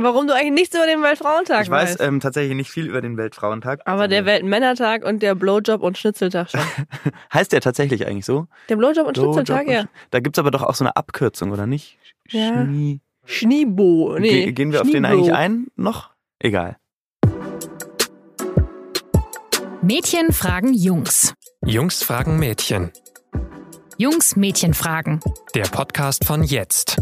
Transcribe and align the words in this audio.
Warum 0.00 0.28
du 0.28 0.32
eigentlich 0.34 0.52
nichts 0.52 0.76
über 0.76 0.86
den 0.86 1.02
Weltfrauentag 1.02 1.64
Ich 1.64 1.70
weiß 1.70 1.90
weißt. 1.90 2.00
ähm, 2.02 2.20
tatsächlich 2.20 2.54
nicht 2.54 2.70
viel 2.70 2.86
über 2.86 3.00
den 3.00 3.16
Weltfrauentag. 3.16 3.80
aber 3.84 4.06
der 4.06 4.24
Weltmännertag 4.26 5.04
und 5.04 5.22
der 5.24 5.34
Blowjob 5.34 5.82
und 5.82 5.98
Schnitzeltag 5.98 6.50
schon. 6.50 6.60
Heißt 7.34 7.52
der 7.52 7.60
tatsächlich 7.60 8.06
eigentlich 8.06 8.24
so? 8.24 8.46
Der 8.68 8.76
Blowjob 8.76 9.08
und 9.08 9.16
Schnitzeltag, 9.16 9.64
Blowjob 9.64 9.72
ja. 9.74 9.80
und- 9.80 9.88
Da 10.10 10.20
gibt's 10.20 10.38
aber 10.38 10.52
doch 10.52 10.62
auch 10.62 10.76
so 10.76 10.84
eine 10.84 10.94
Abkürzung, 10.96 11.50
oder 11.50 11.66
nicht? 11.66 11.98
Ja. 12.28 12.62
Schnie- 12.64 13.00
Schniebo. 13.24 14.16
Nee, 14.20 14.44
Ge 14.46 14.52
gehen 14.52 14.70
wir 14.72 14.82
auf 14.82 14.90
den 14.90 15.04
eigentlich 15.04 15.34
ein? 15.34 15.66
Noch? 15.74 16.10
Egal. 16.38 16.76
Mädchen 19.82 20.32
fragen 20.32 20.74
Jungs. 20.74 21.34
Jungs 21.64 22.02
fragen 22.04 22.38
Mädchen. 22.38 22.92
Jungs 23.96 24.36
Mädchen 24.36 24.74
fragen. 24.74 25.18
Der 25.56 25.64
Podcast 25.64 26.24
von 26.24 26.44
jetzt. 26.44 26.98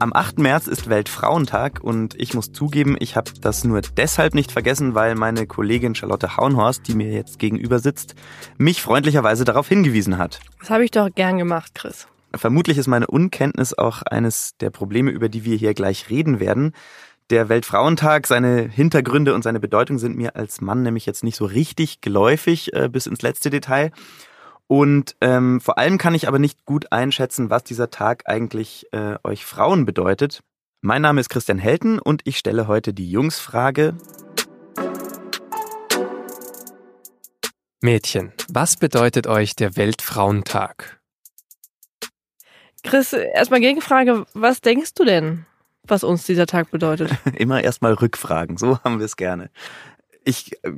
Am 0.00 0.14
8. 0.14 0.38
März 0.38 0.66
ist 0.66 0.88
Weltfrauentag 0.88 1.80
und 1.82 2.18
ich 2.18 2.32
muss 2.32 2.52
zugeben, 2.52 2.96
ich 2.98 3.16
habe 3.16 3.32
das 3.38 3.64
nur 3.64 3.82
deshalb 3.82 4.34
nicht 4.34 4.50
vergessen, 4.50 4.94
weil 4.94 5.14
meine 5.14 5.46
Kollegin 5.46 5.94
Charlotte 5.94 6.38
Hauenhorst, 6.38 6.88
die 6.88 6.94
mir 6.94 7.12
jetzt 7.12 7.38
gegenüber 7.38 7.80
sitzt, 7.80 8.14
mich 8.56 8.80
freundlicherweise 8.80 9.44
darauf 9.44 9.68
hingewiesen 9.68 10.16
hat. 10.16 10.40
Das 10.58 10.70
habe 10.70 10.86
ich 10.86 10.90
doch 10.90 11.10
gern 11.14 11.36
gemacht, 11.36 11.74
Chris. 11.74 12.08
Vermutlich 12.34 12.78
ist 12.78 12.86
meine 12.86 13.08
Unkenntnis 13.08 13.76
auch 13.76 14.00
eines 14.00 14.56
der 14.56 14.70
Probleme, 14.70 15.10
über 15.10 15.28
die 15.28 15.44
wir 15.44 15.58
hier 15.58 15.74
gleich 15.74 16.08
reden 16.08 16.40
werden. 16.40 16.72
Der 17.28 17.50
Weltfrauentag, 17.50 18.26
seine 18.26 18.62
Hintergründe 18.62 19.34
und 19.34 19.42
seine 19.44 19.60
Bedeutung 19.60 19.98
sind 19.98 20.16
mir 20.16 20.34
als 20.34 20.62
Mann 20.62 20.82
nämlich 20.82 21.04
jetzt 21.04 21.24
nicht 21.24 21.36
so 21.36 21.44
richtig 21.44 22.00
geläufig 22.00 22.72
äh, 22.72 22.88
bis 22.88 23.06
ins 23.06 23.20
letzte 23.20 23.50
Detail. 23.50 23.92
Und 24.70 25.16
ähm, 25.20 25.60
vor 25.60 25.78
allem 25.78 25.98
kann 25.98 26.14
ich 26.14 26.28
aber 26.28 26.38
nicht 26.38 26.64
gut 26.64 26.92
einschätzen, 26.92 27.50
was 27.50 27.64
dieser 27.64 27.90
Tag 27.90 28.22
eigentlich 28.26 28.86
äh, 28.92 29.16
euch 29.24 29.44
Frauen 29.44 29.84
bedeutet. 29.84 30.44
Mein 30.80 31.02
Name 31.02 31.20
ist 31.20 31.28
Christian 31.28 31.58
Helten 31.58 31.98
und 31.98 32.22
ich 32.22 32.38
stelle 32.38 32.68
heute 32.68 32.94
die 32.94 33.10
Jungsfrage. 33.10 33.96
Mädchen, 37.80 38.32
was 38.48 38.76
bedeutet 38.76 39.26
euch 39.26 39.56
der 39.56 39.74
Weltfrauentag? 39.74 41.00
Chris, 42.84 43.12
erstmal 43.12 43.58
Gegenfrage, 43.58 44.24
was 44.34 44.60
denkst 44.60 44.94
du 44.94 45.04
denn, 45.04 45.46
was 45.82 46.04
uns 46.04 46.26
dieser 46.26 46.46
Tag 46.46 46.70
bedeutet? 46.70 47.10
Immer 47.34 47.64
erstmal 47.64 47.94
Rückfragen, 47.94 48.56
so 48.56 48.78
haben 48.84 49.00
wir 49.00 49.06
es 49.06 49.16
gerne. 49.16 49.50
Ich 50.22 50.52
äh, 50.62 50.70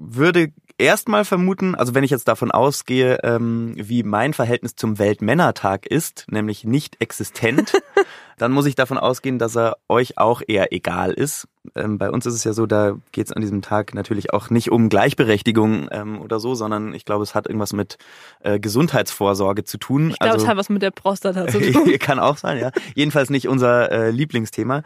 würde 0.00 0.52
erstmal 0.78 1.26
vermuten, 1.26 1.74
also 1.74 1.94
wenn 1.94 2.04
ich 2.04 2.10
jetzt 2.10 2.26
davon 2.26 2.50
ausgehe, 2.50 3.18
ähm, 3.22 3.74
wie 3.76 4.02
mein 4.02 4.32
Verhältnis 4.32 4.74
zum 4.74 4.98
Weltmännertag 4.98 5.86
ist, 5.86 6.24
nämlich 6.30 6.64
nicht 6.64 6.96
existent, 7.00 7.74
dann 8.38 8.50
muss 8.50 8.64
ich 8.64 8.76
davon 8.76 8.96
ausgehen, 8.96 9.38
dass 9.38 9.56
er 9.56 9.76
euch 9.88 10.16
auch 10.16 10.40
eher 10.46 10.72
egal 10.72 11.12
ist. 11.12 11.46
Ähm, 11.76 11.98
bei 11.98 12.10
uns 12.10 12.24
ist 12.24 12.34
es 12.34 12.44
ja 12.44 12.54
so, 12.54 12.64
da 12.64 12.96
geht 13.12 13.26
es 13.26 13.32
an 13.32 13.42
diesem 13.42 13.60
Tag 13.60 13.94
natürlich 13.94 14.32
auch 14.32 14.48
nicht 14.48 14.72
um 14.72 14.88
Gleichberechtigung 14.88 15.88
ähm, 15.90 16.22
oder 16.22 16.40
so, 16.40 16.54
sondern 16.54 16.94
ich 16.94 17.04
glaube, 17.04 17.22
es 17.22 17.34
hat 17.34 17.46
irgendwas 17.46 17.74
mit 17.74 17.98
äh, 18.40 18.58
Gesundheitsvorsorge 18.58 19.64
zu 19.64 19.76
tun. 19.76 20.10
Ich 20.10 20.18
glaube, 20.18 20.32
also, 20.32 20.44
es 20.46 20.48
hat 20.48 20.56
was 20.56 20.70
mit 20.70 20.80
der 20.80 20.92
Prostata 20.92 21.46
zu 21.46 21.60
tun. 21.72 21.98
Kann 21.98 22.18
auch 22.18 22.38
sein, 22.38 22.58
ja. 22.58 22.70
Jedenfalls 22.94 23.28
nicht 23.28 23.48
unser 23.48 23.92
äh, 23.92 24.10
Lieblingsthema. 24.10 24.82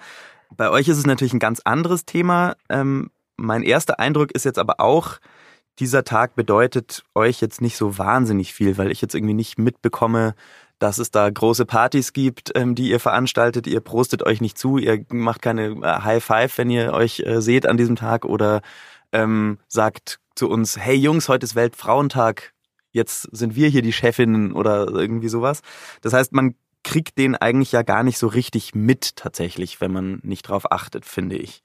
Bei 0.56 0.70
euch 0.70 0.88
ist 0.88 0.98
es 0.98 1.06
natürlich 1.06 1.32
ein 1.32 1.38
ganz 1.38 1.60
anderes 1.64 2.04
Thema. 2.04 2.56
Ähm, 2.68 3.10
mein 3.36 3.62
erster 3.62 3.98
Eindruck 3.98 4.32
ist 4.32 4.44
jetzt 4.44 4.58
aber 4.58 4.80
auch, 4.80 5.18
dieser 5.78 6.04
Tag 6.04 6.36
bedeutet 6.36 7.02
euch 7.14 7.41
jetzt 7.41 7.60
nicht 7.60 7.76
so 7.76 7.98
wahnsinnig 7.98 8.54
viel, 8.54 8.78
weil 8.78 8.92
ich 8.92 9.00
jetzt 9.00 9.14
irgendwie 9.14 9.34
nicht 9.34 9.58
mitbekomme, 9.58 10.34
dass 10.78 10.98
es 10.98 11.10
da 11.10 11.28
große 11.28 11.66
Partys 11.66 12.12
gibt, 12.12 12.52
ähm, 12.54 12.74
die 12.74 12.91
ihr 12.91 13.00
veranstaltet. 13.00 13.66
Ihr 13.66 13.80
prostet 13.80 14.22
euch 14.24 14.41
nicht 14.41 14.58
zu, 14.58 14.78
ihr 14.78 15.04
macht 15.10 15.42
keine 15.42 15.68
äh, 15.82 16.02
High 16.02 16.22
Five, 16.22 16.58
wenn 16.58 16.70
ihr 16.70 16.92
euch 16.92 17.20
äh, 17.20 17.41
seht 17.41 17.66
an 17.66 17.76
diesem 17.76 17.96
Tag 17.96 18.24
oder 18.24 18.60
ähm, 19.12 19.58
sagt 19.69 20.20
zu 20.34 20.48
uns, 20.48 20.76
hey 20.76 20.97
Jungs, 20.97 21.28
heute 21.28 21.44
ist 21.44 21.54
Weltfrauentag, 21.54 22.53
jetzt 22.92 23.28
sind 23.32 23.56
wir 23.56 23.69
hier 23.69 23.82
die 23.82 23.92
Chefinnen 23.92 24.53
oder 24.53 24.88
irgendwie 24.88 25.28
sowas. 25.28 25.62
Das 26.03 26.12
heißt, 26.12 26.32
man 26.32 26.54
kriegt 26.82 27.19
den 27.19 27.34
eigentlich 27.34 27.72
ja 27.72 27.82
gar 27.82 28.03
nicht 28.03 28.19
so 28.19 28.26
richtig 28.26 28.75
mit 28.75 29.16
tatsächlich, 29.16 29.80
wenn 29.80 29.92
man 29.92 30.20
nicht 30.22 30.42
drauf 30.42 30.70
achtet, 30.70 31.04
finde 31.04 31.36
ich. 31.36 31.62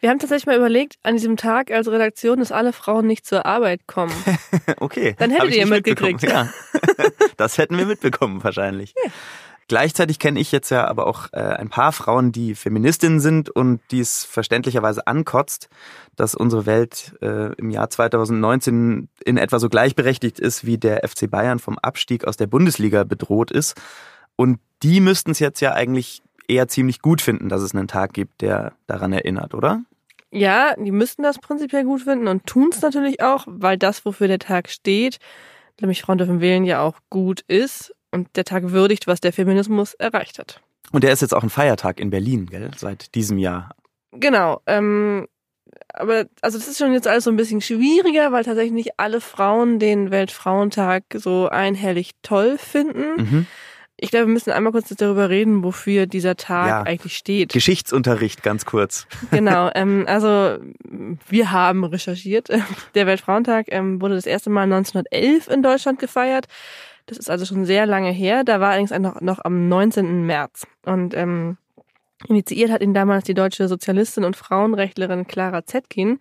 Wir 0.00 0.10
haben 0.10 0.18
tatsächlich 0.18 0.46
mal 0.46 0.56
überlegt, 0.56 0.94
an 1.02 1.16
diesem 1.16 1.36
Tag 1.36 1.72
als 1.72 1.88
Redaktion, 1.88 2.38
dass 2.38 2.52
alle 2.52 2.72
Frauen 2.72 3.06
nicht 3.06 3.26
zur 3.26 3.46
Arbeit 3.46 3.86
kommen. 3.86 4.12
Okay. 4.80 5.16
Dann 5.18 5.30
hättet 5.30 5.54
ihr 5.54 5.66
mitgekriegt. 5.66 6.22
Ja. 6.22 6.50
das 7.36 7.58
hätten 7.58 7.76
wir 7.78 7.86
mitbekommen 7.86 8.44
wahrscheinlich. 8.44 8.94
Gleichzeitig 9.66 10.18
kenne 10.18 10.38
ich 10.40 10.52
jetzt 10.52 10.70
ja 10.70 10.86
aber 10.86 11.06
auch 11.06 11.32
äh, 11.32 11.40
ein 11.40 11.68
paar 11.68 11.92
Frauen, 11.92 12.32
die 12.32 12.54
Feministinnen 12.54 13.18
sind 13.18 13.50
und 13.50 13.80
die 13.90 14.00
es 14.00 14.24
verständlicherweise 14.24 15.06
ankotzt, 15.06 15.68
dass 16.16 16.34
unsere 16.34 16.66
Welt 16.66 17.14
äh, 17.22 17.54
im 17.54 17.70
Jahr 17.70 17.90
2019 17.90 19.08
in 19.24 19.36
etwa 19.36 19.58
so 19.58 19.68
gleichberechtigt 19.68 20.38
ist, 20.38 20.64
wie 20.64 20.78
der 20.78 21.06
FC 21.06 21.30
Bayern 21.30 21.58
vom 21.58 21.78
Abstieg 21.78 22.26
aus 22.26 22.36
der 22.36 22.46
Bundesliga 22.46 23.04
bedroht 23.04 23.50
ist. 23.50 23.74
Und 24.36 24.60
die 24.82 25.00
müssten 25.00 25.32
es 25.32 25.38
jetzt 25.38 25.60
ja 25.60 25.72
eigentlich 25.72 26.22
eher 26.48 26.68
ziemlich 26.68 27.00
gut 27.00 27.20
finden, 27.20 27.48
dass 27.48 27.62
es 27.62 27.74
einen 27.74 27.88
Tag 27.88 28.12
gibt, 28.12 28.40
der 28.40 28.72
daran 28.86 29.12
erinnert, 29.12 29.54
oder? 29.54 29.82
Ja, 30.30 30.74
die 30.76 30.92
müssten 30.92 31.22
das 31.22 31.38
prinzipiell 31.38 31.84
gut 31.84 32.02
finden 32.02 32.28
und 32.28 32.46
tun 32.46 32.70
es 32.72 32.82
natürlich 32.82 33.22
auch, 33.22 33.44
weil 33.46 33.78
das, 33.78 34.04
wofür 34.04 34.28
der 34.28 34.38
Tag 34.38 34.68
steht, 34.68 35.18
nämlich 35.80 36.02
Frauen 36.02 36.18
dürfen 36.18 36.40
wählen, 36.40 36.64
ja 36.64 36.82
auch 36.82 36.98
gut 37.08 37.42
ist 37.46 37.94
und 38.10 38.28
der 38.36 38.44
Tag 38.44 38.70
würdigt, 38.70 39.06
was 39.06 39.20
der 39.20 39.32
Feminismus 39.32 39.94
erreicht 39.94 40.38
hat. 40.38 40.60
Und 40.92 41.04
der 41.04 41.12
ist 41.12 41.22
jetzt 41.22 41.34
auch 41.34 41.42
ein 41.42 41.50
Feiertag 41.50 42.00
in 42.00 42.10
Berlin, 42.10 42.46
gell? 42.46 42.70
Seit 42.76 43.14
diesem 43.14 43.38
Jahr. 43.38 43.74
Genau. 44.12 44.60
Ähm, 44.66 45.26
aber 45.92 46.26
also 46.40 46.58
das 46.58 46.68
ist 46.68 46.78
schon 46.78 46.92
jetzt 46.92 47.06
alles 47.06 47.24
so 47.24 47.30
ein 47.30 47.36
bisschen 47.36 47.60
schwieriger, 47.60 48.32
weil 48.32 48.44
tatsächlich 48.44 48.72
nicht 48.72 48.92
alle 48.98 49.20
Frauen 49.20 49.78
den 49.78 50.10
Weltfrauentag 50.10 51.04
so 51.14 51.48
einhellig 51.48 52.12
toll 52.22 52.58
finden. 52.58 53.16
Mhm. 53.16 53.46
Ich 54.00 54.10
glaube, 54.10 54.26
wir 54.26 54.32
müssen 54.32 54.52
einmal 54.52 54.72
kurz 54.72 54.88
darüber 54.90 55.28
reden, 55.28 55.64
wofür 55.64 56.06
dieser 56.06 56.36
Tag 56.36 56.68
Ja. 56.68 56.82
eigentlich 56.82 57.16
steht. 57.16 57.52
Geschichtsunterricht, 57.52 58.42
ganz 58.44 58.64
kurz. 58.64 59.06
Genau, 59.32 59.70
ähm, 59.74 60.04
also 60.06 60.58
wir 61.28 61.50
haben 61.50 61.84
recherchiert. 61.84 62.48
Der 62.94 63.06
Weltfrauentag 63.06 63.66
ähm, 63.70 64.00
wurde 64.00 64.14
das 64.14 64.26
erste 64.26 64.50
Mal 64.50 64.62
1911 64.62 65.48
in 65.48 65.62
Deutschland 65.62 65.98
gefeiert. 65.98 66.46
Das 67.06 67.18
ist 67.18 67.28
also 67.28 67.44
schon 67.44 67.64
sehr 67.64 67.86
lange 67.86 68.10
her. 68.10 68.44
Da 68.44 68.60
war 68.60 68.68
allerdings 68.70 68.90
noch, 68.90 69.20
noch 69.20 69.40
am 69.44 69.68
19. 69.68 70.24
März. 70.26 70.66
Und 70.84 71.14
ähm, 71.14 71.56
initiiert 72.28 72.70
hat 72.70 72.82
ihn 72.82 72.94
damals 72.94 73.24
die 73.24 73.34
deutsche 73.34 73.66
Sozialistin 73.66 74.24
und 74.24 74.36
Frauenrechtlerin 74.36 75.26
Clara 75.26 75.64
Zetkin. 75.64 76.18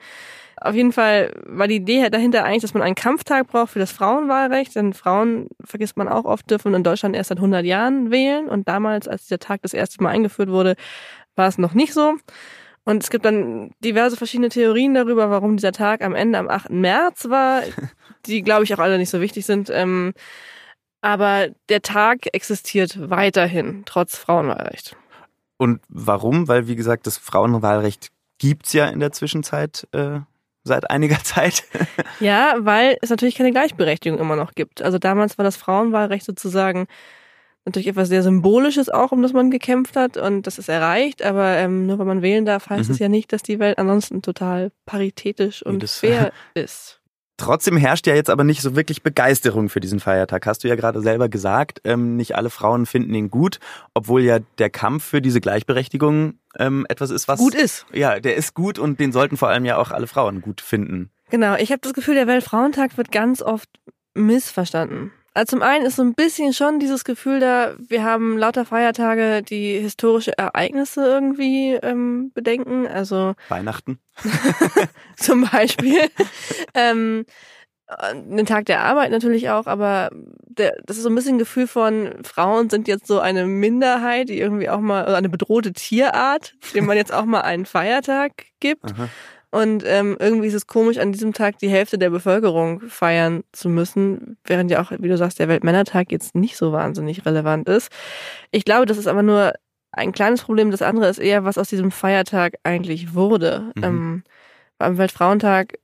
Auf 0.60 0.74
jeden 0.76 0.92
Fall 0.92 1.34
war 1.46 1.68
die 1.68 1.76
Idee 1.76 2.10
dahinter 2.10 2.44
eigentlich, 2.44 2.64
dass 2.64 2.74
man 2.74 2.84
einen 2.84 2.96
Kampftag 2.96 3.48
braucht 3.48 3.72
für 3.72 3.80
das 3.80 3.92
Frauenwahlrecht, 3.92 4.76
denn 4.76 4.94
Frauen, 4.94 5.50
vergisst 5.64 5.98
man 5.98 6.08
auch 6.08 6.26
oft, 6.26 6.50
dürfen 6.50 6.74
in 6.74 6.84
Deutschland 6.84 7.16
erst 7.16 7.30
seit 7.30 7.38
100 7.38 7.64
Jahren 7.64 8.10
wählen 8.10 8.48
und 8.50 8.68
damals, 8.68 9.08
als 9.08 9.24
dieser 9.24 9.40
Tag 9.40 9.62
das 9.62 9.74
erste 9.74 10.02
Mal 10.04 10.10
eingeführt 10.10 10.50
wurde, 10.50 10.76
war 11.36 11.48
es 11.48 11.58
noch 11.58 11.74
nicht 11.74 11.94
so. 11.94 12.16
Und 12.84 13.04
es 13.04 13.10
gibt 13.10 13.26
dann 13.26 13.72
diverse 13.84 14.16
verschiedene 14.16 14.50
Theorien 14.50 14.94
darüber, 14.94 15.30
warum 15.30 15.58
dieser 15.58 15.74
Tag 15.74 16.02
am 16.02 16.16
Ende 16.16 16.40
am 16.40 16.50
8. 16.50 16.70
März 16.70 17.30
war, 17.30 17.62
die, 18.26 18.42
glaube 18.42 18.64
ich, 18.64 18.74
auch 18.74 18.80
alle 18.80 18.98
nicht 18.98 19.10
so 19.10 19.22
wichtig 19.22 19.46
sind. 19.46 19.70
Ähm, 19.70 20.14
aber 21.02 21.50
der 21.70 21.82
Tag 21.82 22.34
existiert 22.34 22.98
weiterhin, 23.10 23.84
trotz 23.86 24.18
Frauenwahlrecht. 24.18 24.96
Und 25.58 25.82
warum? 25.90 26.48
Weil, 26.48 26.68
wie 26.68 26.76
gesagt, 26.76 27.08
das 27.08 27.18
Frauenwahlrecht 27.18 28.10
gibt's 28.38 28.74
ja 28.74 28.88
in 28.88 29.00
der 29.00 29.12
Zwischenzeit 29.12 29.88
äh, 29.92 30.20
seit 30.68 30.90
einiger 30.92 31.24
Zeit. 31.24 31.64
Ja, 32.20 32.56
weil 32.60 32.98
es 33.02 33.10
natürlich 33.10 33.36
keine 33.36 33.52
Gleichberechtigung 33.52 34.20
immer 34.20 34.36
noch 34.36 34.54
gibt. 34.56 34.82
Also 34.82 34.98
damals 35.00 35.38
war 35.38 35.44
das 35.46 35.56
Frauenwahlrecht 35.56 36.26
sozusagen 36.26 36.88
natürlich 37.66 37.88
etwas 37.88 38.08
sehr 38.08 38.24
Symbolisches 38.24 38.90
auch, 38.90 39.12
um 39.12 39.22
das 39.22 39.34
man 39.34 39.52
gekämpft 39.52 39.96
hat 39.98 40.16
und 40.18 40.48
das 40.48 40.58
ist 40.58 40.70
erreicht, 40.70 41.22
aber 41.22 41.58
ähm, 41.58 41.86
nur 41.86 42.00
wenn 42.00 42.08
man 42.08 42.22
wählen 42.22 42.46
darf, 42.46 42.70
heißt 42.70 42.88
Mhm. 42.90 42.94
es 42.94 43.00
ja 43.00 43.10
nicht, 43.10 43.34
dass 43.34 43.44
die 43.44 43.60
Welt 43.60 43.78
ansonsten 43.78 44.22
total 44.22 44.72
paritätisch 44.86 45.64
und 45.66 45.84
das- 45.84 45.98
fair 46.00 46.32
ist. 46.54 47.02
Trotzdem 47.38 47.78
herrscht 47.78 48.08
ja 48.08 48.16
jetzt 48.16 48.32
aber 48.32 48.44
nicht 48.44 48.62
so 48.62 48.76
wirklich 48.76 49.04
Begeisterung 49.04 49.70
für 49.70 49.80
diesen 49.80 50.00
Feiertag. 50.00 50.48
Hast 50.48 50.64
du 50.64 50.68
ja 50.68 50.76
gerade 50.76 51.02
selber 51.02 51.30
gesagt. 51.30 51.82
Ähm, 51.84 52.16
nicht 52.16 52.36
alle 52.36 52.50
Frauen 52.50 52.88
finden 52.88 53.14
ihn 53.14 53.30
gut, 53.30 53.60
obwohl 53.94 54.24
ja 54.24 54.40
der 54.58 54.72
Kampf 54.72 55.04
für 55.04 55.22
diese 55.22 55.40
Gleichberechtigung 55.40 56.40
ähm, 56.58 56.88
etwas 56.90 57.12
ist, 57.12 57.28
was 57.28 57.40
Gut 57.40 57.54
ist. 57.54 57.86
Ja, 57.94 58.20
der 58.20 58.36
ist 58.36 58.56
gut 58.56 58.80
und 58.80 59.00
den 59.00 59.12
sollten 59.12 59.38
vor 59.38 59.50
allem 59.50 59.66
ja 59.66 59.78
auch 59.78 59.92
alle 59.92 60.08
Frauen 60.08 60.42
gut 60.42 60.62
finden. 60.62 61.12
Genau, 61.30 61.56
ich 61.56 61.72
habe 61.72 61.82
das 61.82 61.94
Gefühl, 61.94 62.16
der 62.16 62.26
Weltfrauentag 62.26 62.98
wird 62.98 63.12
ganz 63.12 63.44
oft 63.44 63.70
missverstanden. 64.16 65.12
Also 65.38 65.52
zum 65.52 65.62
einen 65.62 65.86
ist 65.86 65.98
so 65.98 66.02
ein 66.02 66.16
bisschen 66.16 66.52
schon 66.52 66.80
dieses 66.80 67.04
Gefühl 67.04 67.40
da, 67.40 67.76
wir 67.78 68.04
haben 68.04 68.40
lauter 68.40 68.66
Feiertage, 68.66 69.44
die 69.44 69.78
historische 69.78 70.36
Ereignisse 70.36 71.06
irgendwie 71.06 71.74
ähm, 71.74 72.32
bedenken. 72.34 72.88
Also 72.88 73.36
Weihnachten. 73.48 74.00
zum 75.16 75.48
Beispiel. 75.52 76.10
ähm, 76.74 77.28
den 78.16 78.48
Tag 78.48 78.66
der 78.66 78.82
Arbeit 78.82 79.12
natürlich 79.12 79.52
auch, 79.52 79.68
aber 79.68 80.10
der, 80.12 80.76
das 80.88 80.98
ist 80.98 81.04
so 81.04 81.10
ein 81.10 81.16
bisschen 81.16 81.36
ein 81.36 81.40
Gefühl 81.40 81.68
von, 81.68 82.16
Frauen 82.24 82.72
sind 82.72 82.88
jetzt 82.88 83.06
so 83.06 83.20
eine 83.20 83.46
Minderheit, 83.46 84.30
die 84.30 84.40
irgendwie 84.40 84.70
auch 84.70 84.80
mal, 84.80 85.06
also 85.06 85.18
eine 85.18 85.30
bedrohte 85.30 85.72
Tierart, 85.72 86.56
dem 86.74 86.88
man 86.88 86.98
jetzt 86.98 87.14
auch 87.14 87.26
mal 87.26 87.42
einen 87.42 87.68
Feiertag 87.68 88.32
gibt. 88.60 88.92
Aha. 88.92 89.08
Und 89.50 89.84
ähm, 89.86 90.18
irgendwie 90.20 90.48
ist 90.48 90.54
es 90.54 90.68
komisch, 90.68 90.98
an 90.98 91.14
diesem 91.14 91.32
Tag 91.34 91.58
die 91.60 91.70
Hälfte 91.70 91.98
der 91.98 92.10
Bevölkerung 92.10 92.82
feiern 92.82 93.44
zu 93.54 93.70
müssen, 93.70 94.38
während 94.44 94.70
ja 94.70 94.82
auch, 94.82 94.92
wie 94.92 95.08
du 95.08 95.18
sagst, 95.18 95.40
der 95.40 95.48
Weltmännertag 95.48 96.12
jetzt 96.12 96.36
nicht 96.36 96.58
so 96.58 96.74
wahnsinnig 96.74 97.26
relevant 97.26 97.70
ist. 97.70 97.90
Ich 98.52 98.66
glaube, 98.66 98.86
das 98.86 98.98
ist 98.98 99.08
aber 99.08 99.24
nur 99.24 99.54
ein 99.94 100.12
kleines 100.12 100.44
Problem. 100.44 100.70
Das 100.70 100.82
andere 100.82 101.08
ist 101.08 101.18
eher, 101.20 101.46
was 101.46 101.58
aus 101.58 101.70
diesem 101.70 101.92
Feiertag 101.92 102.56
eigentlich 102.64 103.14
wurde. 103.14 103.72
Mhm. 103.76 103.84
Ähm, 103.84 104.24
am 104.80 104.98
Weltfrauentag 104.98 105.80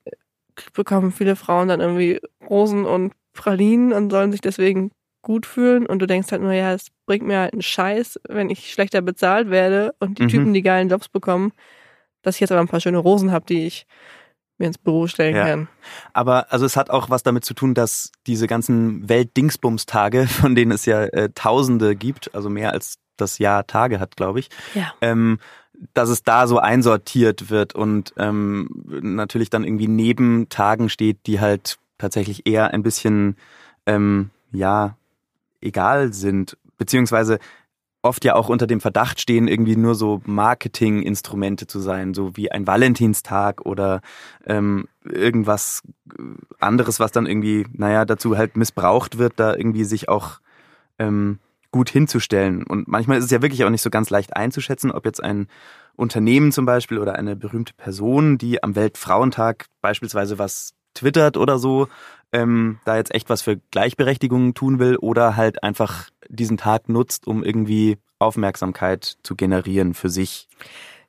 bekommen 0.73 1.11
viele 1.11 1.35
Frauen 1.35 1.67
dann 1.69 1.79
irgendwie 1.79 2.19
Rosen 2.47 2.85
und 2.85 3.13
Pralinen 3.33 3.93
und 3.93 4.11
sollen 4.11 4.31
sich 4.31 4.41
deswegen 4.41 4.91
gut 5.23 5.45
fühlen. 5.45 5.85
Und 5.85 5.99
du 5.99 6.05
denkst 6.05 6.31
halt 6.31 6.41
nur, 6.41 6.51
ja, 6.51 6.73
es 6.73 6.87
bringt 7.05 7.25
mir 7.25 7.39
halt 7.39 7.53
einen 7.53 7.61
Scheiß, 7.61 8.19
wenn 8.27 8.49
ich 8.49 8.71
schlechter 8.71 9.01
bezahlt 9.01 9.49
werde 9.49 9.95
und 9.99 10.19
die 10.19 10.23
Mhm. 10.23 10.27
Typen 10.29 10.53
die 10.53 10.61
geilen 10.61 10.89
Jobs 10.89 11.09
bekommen, 11.09 11.53
dass 12.23 12.35
ich 12.35 12.41
jetzt 12.41 12.51
aber 12.51 12.61
ein 12.61 12.67
paar 12.67 12.79
schöne 12.79 12.97
Rosen 12.97 13.31
habe, 13.31 13.45
die 13.45 13.65
ich 13.67 13.85
mir 14.57 14.67
ins 14.67 14.77
Büro 14.77 15.07
stellen 15.07 15.35
Ja. 15.35 15.45
kann. 15.45 15.67
Aber 16.13 16.51
also 16.51 16.65
es 16.65 16.75
hat 16.77 16.89
auch 16.89 17.09
was 17.09 17.23
damit 17.23 17.45
zu 17.45 17.53
tun, 17.53 17.73
dass 17.73 18.11
diese 18.27 18.47
ganzen 18.47 19.07
Weltdingsbums-Tage, 19.09 20.27
von 20.27 20.55
denen 20.55 20.71
es 20.71 20.85
ja 20.85 21.03
äh, 21.03 21.29
Tausende 21.33 21.95
gibt, 21.95 22.33
also 22.33 22.49
mehr 22.49 22.71
als 22.71 22.97
das 23.17 23.37
Jahr 23.37 23.67
Tage 23.67 23.99
hat, 23.99 24.15
glaube 24.15 24.39
ich, 24.39 24.49
Ja. 24.73 24.93
ähm, 25.01 25.37
dass 25.93 26.09
es 26.09 26.23
da 26.23 26.47
so 26.47 26.59
einsortiert 26.59 27.49
wird 27.49 27.75
und 27.75 28.13
ähm, 28.17 28.69
natürlich 28.85 29.49
dann 29.49 29.63
irgendwie 29.63 29.87
neben 29.87 30.47
Tagen 30.49 30.87
steht, 30.89 31.25
die 31.27 31.39
halt 31.41 31.77
tatsächlich 31.97 32.47
eher 32.47 32.71
ein 32.73 32.83
bisschen 32.83 33.37
ähm, 33.85 34.29
ja 34.51 34.95
egal 35.61 36.13
sind, 36.13 36.57
beziehungsweise 36.77 37.39
oft 38.03 38.25
ja 38.25 38.35
auch 38.35 38.49
unter 38.49 38.67
dem 38.67 38.81
Verdacht 38.81 39.19
stehen, 39.19 39.47
irgendwie 39.47 39.77
nur 39.77 39.95
so 39.95 40.21
Marketinginstrumente 40.25 41.65
zu 41.65 41.79
sein, 41.79 42.13
so 42.13 42.35
wie 42.35 42.51
ein 42.51 42.67
Valentinstag 42.67 43.65
oder 43.65 44.01
ähm, 44.45 44.87
irgendwas 45.05 45.81
anderes, 46.59 46.99
was 46.99 47.11
dann 47.11 47.25
irgendwie, 47.25 47.65
naja, 47.73 48.05
dazu 48.05 48.37
halt 48.37 48.57
missbraucht 48.57 49.17
wird, 49.17 49.33
da 49.37 49.55
irgendwie 49.55 49.85
sich 49.85 50.09
auch 50.09 50.39
ähm, 50.99 51.39
gut 51.71 51.89
hinzustellen. 51.89 52.63
Und 52.63 52.87
manchmal 52.87 53.17
ist 53.17 53.25
es 53.25 53.31
ja 53.31 53.41
wirklich 53.41 53.63
auch 53.63 53.69
nicht 53.69 53.81
so 53.81 53.89
ganz 53.89 54.09
leicht 54.09 54.35
einzuschätzen, 54.35 54.91
ob 54.91 55.05
jetzt 55.05 55.23
ein 55.23 55.47
Unternehmen 55.95 56.51
zum 56.51 56.65
Beispiel 56.65 56.99
oder 56.99 57.15
eine 57.15 57.35
berühmte 57.35 57.73
Person, 57.73 58.37
die 58.37 58.61
am 58.61 58.75
Weltfrauentag 58.75 59.67
beispielsweise 59.81 60.37
was 60.37 60.73
twittert 60.93 61.37
oder 61.37 61.57
so, 61.57 61.87
ähm, 62.31 62.79
da 62.85 62.97
jetzt 62.97 63.13
echt 63.13 63.29
was 63.29 63.41
für 63.41 63.57
Gleichberechtigung 63.71 64.53
tun 64.53 64.79
will 64.79 64.97
oder 64.97 65.35
halt 65.35 65.63
einfach 65.63 66.09
diesen 66.27 66.57
Tag 66.57 66.89
nutzt, 66.89 67.27
um 67.27 67.43
irgendwie 67.43 67.97
Aufmerksamkeit 68.19 69.17
zu 69.23 69.35
generieren 69.35 69.93
für 69.93 70.09
sich. 70.09 70.47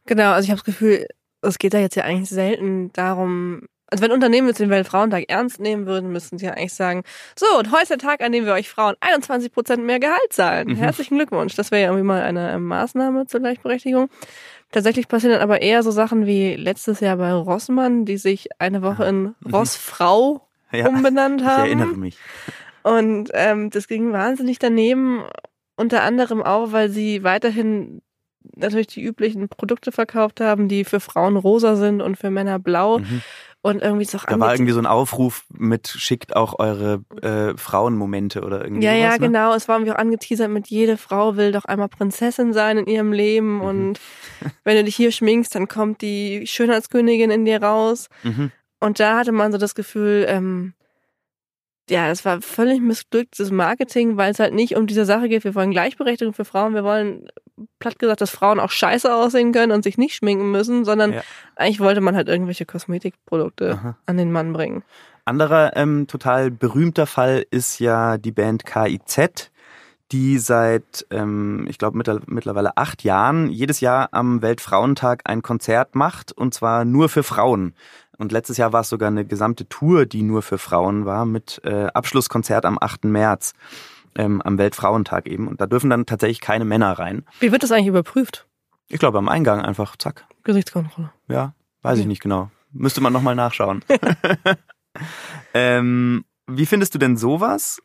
Genau, 0.07 0.33
also 0.33 0.45
ich 0.45 0.51
habe 0.51 0.59
das 0.59 0.65
Gefühl, 0.65 1.07
es 1.41 1.59
geht 1.59 1.75
da 1.75 1.79
jetzt 1.79 1.97
ja 1.97 2.05
eigentlich 2.05 2.29
selten 2.29 2.93
darum, 2.93 3.63
also 3.91 4.03
wenn 4.03 4.13
Unternehmen 4.13 4.49
jetzt 4.49 4.61
den 4.61 4.71
Weltfrauentag 4.71 5.25
ernst 5.29 5.61
nehmen 5.61 5.87
würden, 5.87 6.11
müssten 6.11 6.39
sie 6.39 6.47
ja 6.47 6.53
eigentlich 6.53 6.75
sagen, 6.75 7.05
so, 7.39 7.47
und 7.59 7.71
heute 7.71 7.83
ist 7.83 7.91
der 7.91 7.99
Tag, 7.99 8.23
an 8.23 8.33
dem 8.33 8.45
wir 8.45 8.53
euch 8.53 8.69
Frauen 8.69 8.97
21 9.01 9.53
Prozent 9.53 9.85
mehr 9.85 10.01
Gehalt 10.01 10.33
zahlen. 10.33 10.69
Mhm. 10.69 10.77
Herzlichen 10.77 11.17
Glückwunsch. 11.17 11.55
Das 11.55 11.71
wäre 11.71 11.83
ja 11.83 11.89
irgendwie 11.89 12.07
mal 12.07 12.23
eine 12.23 12.53
äh, 12.53 12.59
Maßnahme 12.59 13.27
zur 13.27 13.41
Gleichberechtigung. 13.41 14.09
Tatsächlich 14.75 15.07
passieren 15.07 15.35
dann 15.35 15.43
aber 15.43 15.63
eher 15.63 15.85
so 15.85 15.93
Sachen 15.93 16.27
wie 16.27 16.57
letztes 16.57 16.99
Jahr 16.99 17.17
bei 17.17 17.33
Rossmann, 17.33 18.07
die 18.07 18.17
sich 18.17 18.49
eine 18.59 18.83
Woche 18.83 19.05
in 19.05 19.35
Rossfrau 19.53 20.49
Ja, 20.73 20.89
umbenannt 20.89 21.41
ich 21.43 21.47
haben. 21.47 21.67
erinnere 21.67 21.95
mich. 21.97 22.19
Und 22.83 23.31
ähm, 23.35 23.71
das 23.71 23.87
ging 23.87 24.11
wahnsinnig 24.11 24.59
daneben, 24.59 25.23
unter 25.77 26.03
anderem 26.03 26.43
auch, 26.43 26.73
weil 26.73 26.91
sie 26.91 27.23
weiterhin 27.23 28.03
natürlich 28.57 28.89
die 28.89 29.03
üblichen 29.05 29.49
Produkte 29.49 29.93
verkauft 29.93 30.41
haben, 30.41 30.67
die 30.67 30.83
für 30.83 30.99
Frauen 30.99 31.37
rosa 31.37 31.77
sind 31.77 32.03
und 32.03 32.17
für 32.17 32.31
Männer 32.31 32.59
blau. 32.59 32.99
Mhm. 32.99 33.23
Und 33.65 33.81
irgendwie 33.83 34.03
ist 34.03 34.15
auch 34.15 34.27
Da 34.27 34.39
war 34.39 34.53
irgendwie 34.53 34.73
so 34.73 34.79
ein 34.79 34.85
Aufruf 34.87 35.47
mit 35.51 35.89
schickt 35.89 36.37
auch 36.37 36.59
eure 36.59 37.03
äh, 37.23 37.57
Frauenmomente 37.57 38.43
oder 38.43 38.63
irgendwie 38.63 38.85
Ja, 38.85 38.93
ja, 38.93 39.07
sowas, 39.07 39.21
ne? 39.21 39.27
genau. 39.29 39.55
Es 39.55 39.69
war 39.69 39.77
irgendwie 39.77 39.93
auch 39.93 39.97
angeteasert 39.99 40.51
mit 40.51 40.67
jede 40.69 40.99
Frau 40.99 41.37
will 41.37 41.51
doch 41.51 41.65
einmal 41.65 41.89
Prinzessin 41.89 42.53
sein 42.53 42.77
in 42.77 42.87
ihrem 42.87 43.13
Leben 43.13 43.55
Mhm. 43.57 43.61
und 43.63 44.01
wenn 44.65 44.77
du 44.77 44.85
dich 44.85 44.95
hier 44.97 45.11
schminkst, 45.13 45.55
dann 45.55 45.67
kommt 45.67 46.03
die 46.03 46.47
Schönheitskönigin 46.47 47.31
in 47.31 47.47
dir 47.47 47.63
raus. 47.63 48.09
Mhm. 48.23 48.51
Und 48.81 49.01
da 49.01 49.17
hatte 49.17 49.33
man 49.33 49.51
so 49.51 49.57
das 49.57 49.75
Gefühl, 49.75 50.27
ähm, 50.29 50.75
ja, 51.91 52.09
das 52.09 52.25
war 52.25 52.41
völlig 52.41 52.81
missglücktes 52.81 53.51
Marketing, 53.51 54.17
weil 54.17 54.33
es 54.33 54.39
halt 54.39 54.55
nicht 54.55 54.77
um 54.77 54.87
diese 54.87 55.05
Sache 55.05 55.29
geht, 55.29 55.45
wir 55.45 55.55
wollen 55.55 55.71
Gleichberechtigung 55.71 56.33
für 56.35 56.45
Frauen, 56.45 56.75
wir 56.75 56.85
wollen 56.85 57.29
platt 57.79 57.99
gesagt, 57.99 58.21
dass 58.21 58.31
Frauen 58.31 58.59
auch 58.59 58.71
scheiße 58.71 59.15
aussehen 59.15 59.53
können 59.53 59.73
und 59.73 59.85
sich 59.85 59.99
nicht 59.99 60.15
schminken 60.17 60.51
müssen, 60.51 60.85
sondern 60.85 61.13
Ja. 61.13 61.23
eigentlich 61.57 61.81
wollte 61.81 62.01
man 62.01 62.17
halt 62.17 62.29
irgendwelche 62.29 62.67
Kosmetikprodukte 62.67 63.73
Aha. 63.73 63.97
an 64.07 64.17
den 64.17 64.33
Mann 64.33 64.53
bringen. 64.53 64.83
Anderer 65.25 65.77
ähm, 65.77 66.07
total 66.07 66.51
berühmter 66.51 67.07
Fall 67.07 67.47
ist 67.51 67.79
ja 67.79 68.19
die 68.19 68.33
Band 68.33 68.67
KIZ, 68.67 69.51
die 70.13 70.39
seit, 70.39 71.07
ähm, 71.11 71.67
ich 71.69 71.79
glaube, 71.79 71.97
mittlerweile 72.27 72.77
acht 72.77 73.05
Jahren 73.05 73.49
jedes 73.51 73.81
Jahr 73.81 74.09
am 74.13 74.43
Weltfrauentag 74.43 75.23
ein 75.25 75.43
Konzert 75.43 75.95
macht 75.95 76.33
und 76.33 76.53
zwar 76.55 76.85
nur 76.85 77.09
für 77.09 77.23
Frauen. 77.23 77.75
Und 78.19 78.33
letztes 78.33 78.57
Jahr 78.57 78.73
war 78.73 78.83
es 78.83 78.89
sogar 78.89 79.09
eine 79.09 79.25
gesamte 79.25 79.69
Tour, 79.69 80.07
die 80.07 80.23
nur 80.23 80.43
für 80.43 80.59
Frauen 80.59 81.05
war, 81.05 81.25
mit 81.25 81.61
äh, 81.65 81.87
Abschlusskonzert 81.87 82.65
am 82.65 82.79
8. 82.81 83.05
März, 83.05 83.53
ähm, 84.17 84.41
am 84.43 84.59
Weltfrauentag 84.59 85.27
eben. 85.27 85.49
Und 85.49 85.61
da 85.61 85.67
dürfen 85.67 85.91
dann 85.91 86.07
tatsächlich 86.07 86.41
keine 86.41 86.65
Männer 86.65 86.93
rein. 86.93 87.25
Wie 87.41 87.53
wird 87.53 87.63
das 87.63 87.73
eigentlich 87.73 87.89
überprüft? 87.89 88.47
Ich 88.89 88.99
glaube, 88.99 89.19
am 89.19 89.29
Eingang 89.29 89.61
einfach, 89.61 89.97
zack. 89.97 90.27
Gesichtskontrolle. 90.45 91.11
Ja, 91.29 91.55
weiß 91.83 91.99
ich 91.99 92.07
nicht 92.07 92.23
genau. 92.23 92.51
Müsste 92.73 93.01
man 93.01 93.13
nochmal 93.13 93.35
nachschauen. 93.35 93.85
ähm, 95.55 96.25
wie 96.47 96.67
findest 96.67 96.95
du 96.95 96.99
denn 96.99 97.17
sowas? 97.17 97.81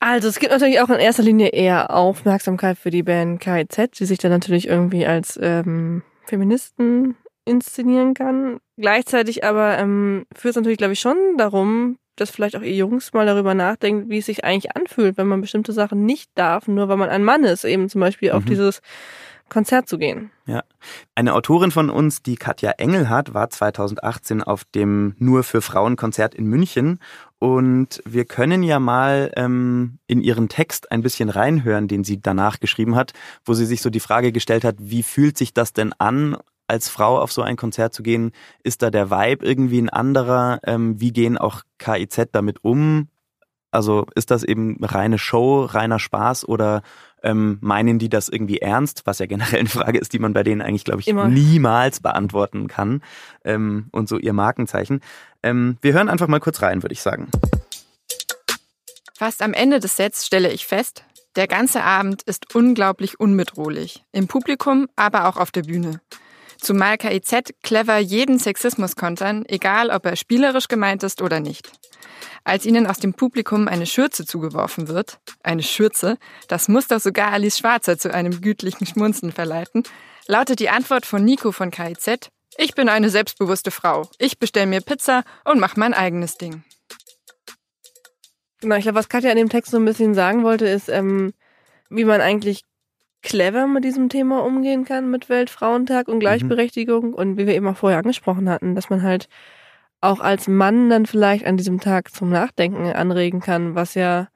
Also 0.00 0.28
es 0.28 0.38
gibt 0.38 0.52
natürlich 0.52 0.80
auch 0.80 0.90
in 0.90 0.98
erster 0.98 1.22
Linie 1.22 1.48
eher 1.48 1.90
Aufmerksamkeit 1.90 2.76
für 2.76 2.90
die 2.90 3.02
Band 3.02 3.40
KIZ, 3.40 3.98
die 3.98 4.04
sich 4.04 4.18
dann 4.18 4.32
natürlich 4.32 4.68
irgendwie 4.68 5.06
als 5.06 5.38
ähm, 5.40 6.02
Feministen 6.26 7.16
inszenieren 7.44 8.14
kann. 8.14 8.58
Gleichzeitig 8.76 9.44
aber 9.44 9.78
ähm, 9.78 10.26
führt 10.34 10.52
es 10.52 10.56
natürlich, 10.56 10.78
glaube 10.78 10.92
ich, 10.94 11.00
schon 11.00 11.16
darum, 11.36 11.98
dass 12.16 12.30
vielleicht 12.30 12.56
auch 12.56 12.62
ihr 12.62 12.74
Jungs 12.74 13.12
mal 13.12 13.26
darüber 13.26 13.54
nachdenkt, 13.54 14.08
wie 14.08 14.18
es 14.18 14.26
sich 14.26 14.44
eigentlich 14.44 14.76
anfühlt, 14.76 15.16
wenn 15.16 15.26
man 15.26 15.40
bestimmte 15.40 15.72
Sachen 15.72 16.06
nicht 16.06 16.30
darf, 16.36 16.68
nur 16.68 16.88
weil 16.88 16.96
man 16.96 17.08
ein 17.08 17.24
Mann 17.24 17.44
ist, 17.44 17.64
eben 17.64 17.88
zum 17.88 18.00
Beispiel 18.00 18.30
auf 18.32 18.44
Mhm. 18.44 18.48
dieses 18.48 18.80
Konzert 19.48 19.88
zu 19.88 19.98
gehen. 19.98 20.30
Eine 21.14 21.34
Autorin 21.34 21.70
von 21.70 21.90
uns, 21.90 22.22
die 22.22 22.36
Katja 22.36 22.70
Engelhardt, 22.78 23.34
war 23.34 23.50
2018 23.50 24.42
auf 24.42 24.64
dem 24.64 25.14
Nur 25.18 25.42
für 25.42 25.60
Frauen 25.60 25.96
Konzert 25.96 26.34
in 26.34 26.46
München. 26.46 26.98
Und 27.38 28.02
wir 28.06 28.24
können 28.24 28.62
ja 28.62 28.80
mal 28.80 29.30
ähm, 29.36 29.98
in 30.06 30.22
ihren 30.22 30.48
Text 30.48 30.90
ein 30.90 31.02
bisschen 31.02 31.28
reinhören, 31.28 31.88
den 31.88 32.04
sie 32.04 32.20
danach 32.20 32.58
geschrieben 32.58 32.96
hat, 32.96 33.12
wo 33.44 33.52
sie 33.54 33.66
sich 33.66 33.82
so 33.82 33.90
die 33.90 34.00
Frage 34.00 34.32
gestellt 34.32 34.64
hat, 34.64 34.76
wie 34.78 35.02
fühlt 35.02 35.36
sich 35.36 35.52
das 35.52 35.72
denn 35.72 35.92
an, 35.98 36.36
als 36.66 36.88
Frau 36.88 37.18
auf 37.18 37.32
so 37.32 37.42
ein 37.42 37.56
Konzert 37.56 37.94
zu 37.94 38.02
gehen? 38.02 38.32
Ist 38.62 38.82
da 38.82 38.90
der 38.90 39.10
Vibe 39.10 39.44
irgendwie 39.44 39.80
ein 39.80 39.90
anderer? 39.90 40.60
Ähm, 40.64 41.00
wie 41.00 41.12
gehen 41.12 41.38
auch 41.38 41.62
KIZ 41.78 42.28
damit 42.32 42.62
um? 42.62 43.08
Also 43.70 44.06
ist 44.14 44.30
das 44.30 44.44
eben 44.44 44.76
reine 44.84 45.18
Show, 45.18 45.64
reiner 45.64 45.98
Spaß 45.98 46.46
oder 46.46 46.82
ähm, 47.24 47.58
meinen 47.60 47.98
die 47.98 48.08
das 48.08 48.28
irgendwie 48.28 48.58
ernst? 48.58 49.02
Was 49.04 49.18
ja 49.18 49.26
generell 49.26 49.58
eine 49.58 49.68
Frage 49.68 49.98
ist, 49.98 50.12
die 50.12 50.20
man 50.20 50.32
bei 50.32 50.44
denen 50.44 50.62
eigentlich, 50.62 50.84
glaube 50.84 51.00
ich, 51.00 51.08
Immer. 51.08 51.26
niemals 51.26 52.00
beantworten 52.00 52.68
kann. 52.68 53.02
Ähm, 53.44 53.88
und 53.90 54.08
so 54.08 54.16
ihr 54.16 54.32
Markenzeichen. 54.32 55.00
Ähm, 55.42 55.76
wir 55.82 55.92
hören 55.92 56.08
einfach 56.08 56.28
mal 56.28 56.38
kurz 56.38 56.62
rein, 56.62 56.84
würde 56.84 56.92
ich 56.92 57.02
sagen. 57.02 57.28
Fast 59.16 59.42
am 59.42 59.54
Ende 59.54 59.80
des 59.80 59.96
Sets 59.96 60.26
stelle 60.26 60.52
ich 60.52 60.66
fest, 60.66 61.04
der 61.36 61.48
ganze 61.48 61.82
Abend 61.82 62.22
ist 62.22 62.54
unglaublich 62.54 63.18
unbedrohlich. 63.18 64.04
Im 64.12 64.28
Publikum, 64.28 64.86
aber 64.94 65.26
auch 65.26 65.36
auf 65.36 65.50
der 65.50 65.62
Bühne. 65.62 66.00
Zumal 66.60 66.98
KIZ 66.98 67.54
clever 67.62 67.98
jeden 67.98 68.38
Sexismus 68.38 68.96
kontern, 68.96 69.44
egal 69.46 69.90
ob 69.90 70.06
er 70.06 70.16
spielerisch 70.16 70.68
gemeint 70.68 71.02
ist 71.02 71.22
oder 71.22 71.40
nicht. 71.40 71.70
Als 72.44 72.66
ihnen 72.66 72.86
aus 72.86 72.98
dem 72.98 73.14
Publikum 73.14 73.68
eine 73.68 73.86
Schürze 73.86 74.24
zugeworfen 74.24 74.88
wird, 74.88 75.18
eine 75.42 75.62
Schürze, 75.62 76.18
das 76.48 76.68
muss 76.68 76.88
doch 76.88 77.00
sogar 77.00 77.32
Alice 77.32 77.58
Schwarzer 77.58 77.98
zu 77.98 78.12
einem 78.12 78.40
gütlichen 78.40 78.86
Schmunzen 78.86 79.32
verleiten, 79.32 79.82
lautet 80.26 80.60
die 80.60 80.70
Antwort 80.70 81.06
von 81.06 81.24
Nico 81.24 81.52
von 81.52 81.70
KIZ, 81.70 82.30
ich 82.56 82.74
bin 82.74 82.88
eine 82.88 83.10
selbstbewusste 83.10 83.70
Frau. 83.70 84.08
Ich 84.18 84.38
bestelle 84.38 84.66
mir 84.66 84.80
Pizza 84.80 85.24
und 85.44 85.58
mach 85.58 85.76
mein 85.76 85.92
eigenes 85.92 86.36
Ding. 86.36 86.62
Genau, 88.60 88.76
ich 88.76 88.82
glaube, 88.82 88.98
was 88.98 89.08
Katja 89.08 89.30
in 89.30 89.36
dem 89.36 89.48
Text 89.48 89.72
so 89.72 89.76
ein 89.76 89.84
bisschen 89.84 90.14
sagen 90.14 90.44
wollte, 90.44 90.66
ist, 90.66 90.88
ähm, 90.88 91.34
wie 91.90 92.04
man 92.04 92.20
eigentlich 92.20 92.62
clever 93.24 93.66
mit 93.66 93.84
diesem 93.84 94.08
Thema 94.08 94.44
umgehen 94.44 94.84
kann, 94.84 95.10
mit 95.10 95.28
Weltfrauentag 95.28 96.08
und 96.08 96.20
Gleichberechtigung 96.20 97.14
und 97.14 97.36
wie 97.36 97.46
wir 97.46 97.54
eben 97.54 97.66
auch 97.66 97.76
vorher 97.76 97.98
angesprochen 97.98 98.48
hatten, 98.48 98.74
dass 98.74 98.90
man 98.90 99.02
halt 99.02 99.28
auch 100.00 100.20
als 100.20 100.46
Mann 100.48 100.90
dann 100.90 101.06
vielleicht 101.06 101.46
an 101.46 101.56
diesem 101.56 101.80
Tag 101.80 102.12
zum 102.14 102.30
Nachdenken 102.30 102.86
anregen 102.92 103.40
kann, 103.40 103.74
was 103.74 103.94
ja 103.94 104.28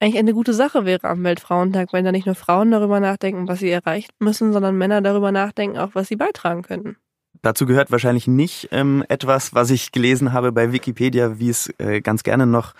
eigentlich 0.00 0.18
eine 0.18 0.34
gute 0.34 0.52
Sache 0.52 0.84
wäre 0.84 1.08
am 1.08 1.24
Weltfrauentag, 1.24 1.92
wenn 1.92 2.04
da 2.04 2.12
nicht 2.12 2.26
nur 2.26 2.34
Frauen 2.34 2.72
darüber 2.72 3.00
nachdenken, 3.00 3.48
was 3.48 3.60
sie 3.60 3.70
erreichen 3.70 4.10
müssen, 4.18 4.52
sondern 4.52 4.76
Männer 4.76 5.00
darüber 5.00 5.32
nachdenken, 5.32 5.78
auch 5.78 5.94
was 5.94 6.08
sie 6.08 6.16
beitragen 6.16 6.62
könnten. 6.62 6.96
Dazu 7.42 7.66
gehört 7.66 7.90
wahrscheinlich 7.90 8.26
nicht 8.26 8.68
ähm, 8.72 9.04
etwas, 9.08 9.54
was 9.54 9.70
ich 9.70 9.92
gelesen 9.92 10.32
habe 10.32 10.52
bei 10.52 10.72
Wikipedia, 10.72 11.38
wie 11.38 11.50
es 11.50 11.72
äh, 11.78 12.00
ganz 12.00 12.22
gerne 12.22 12.46
noch 12.46 12.74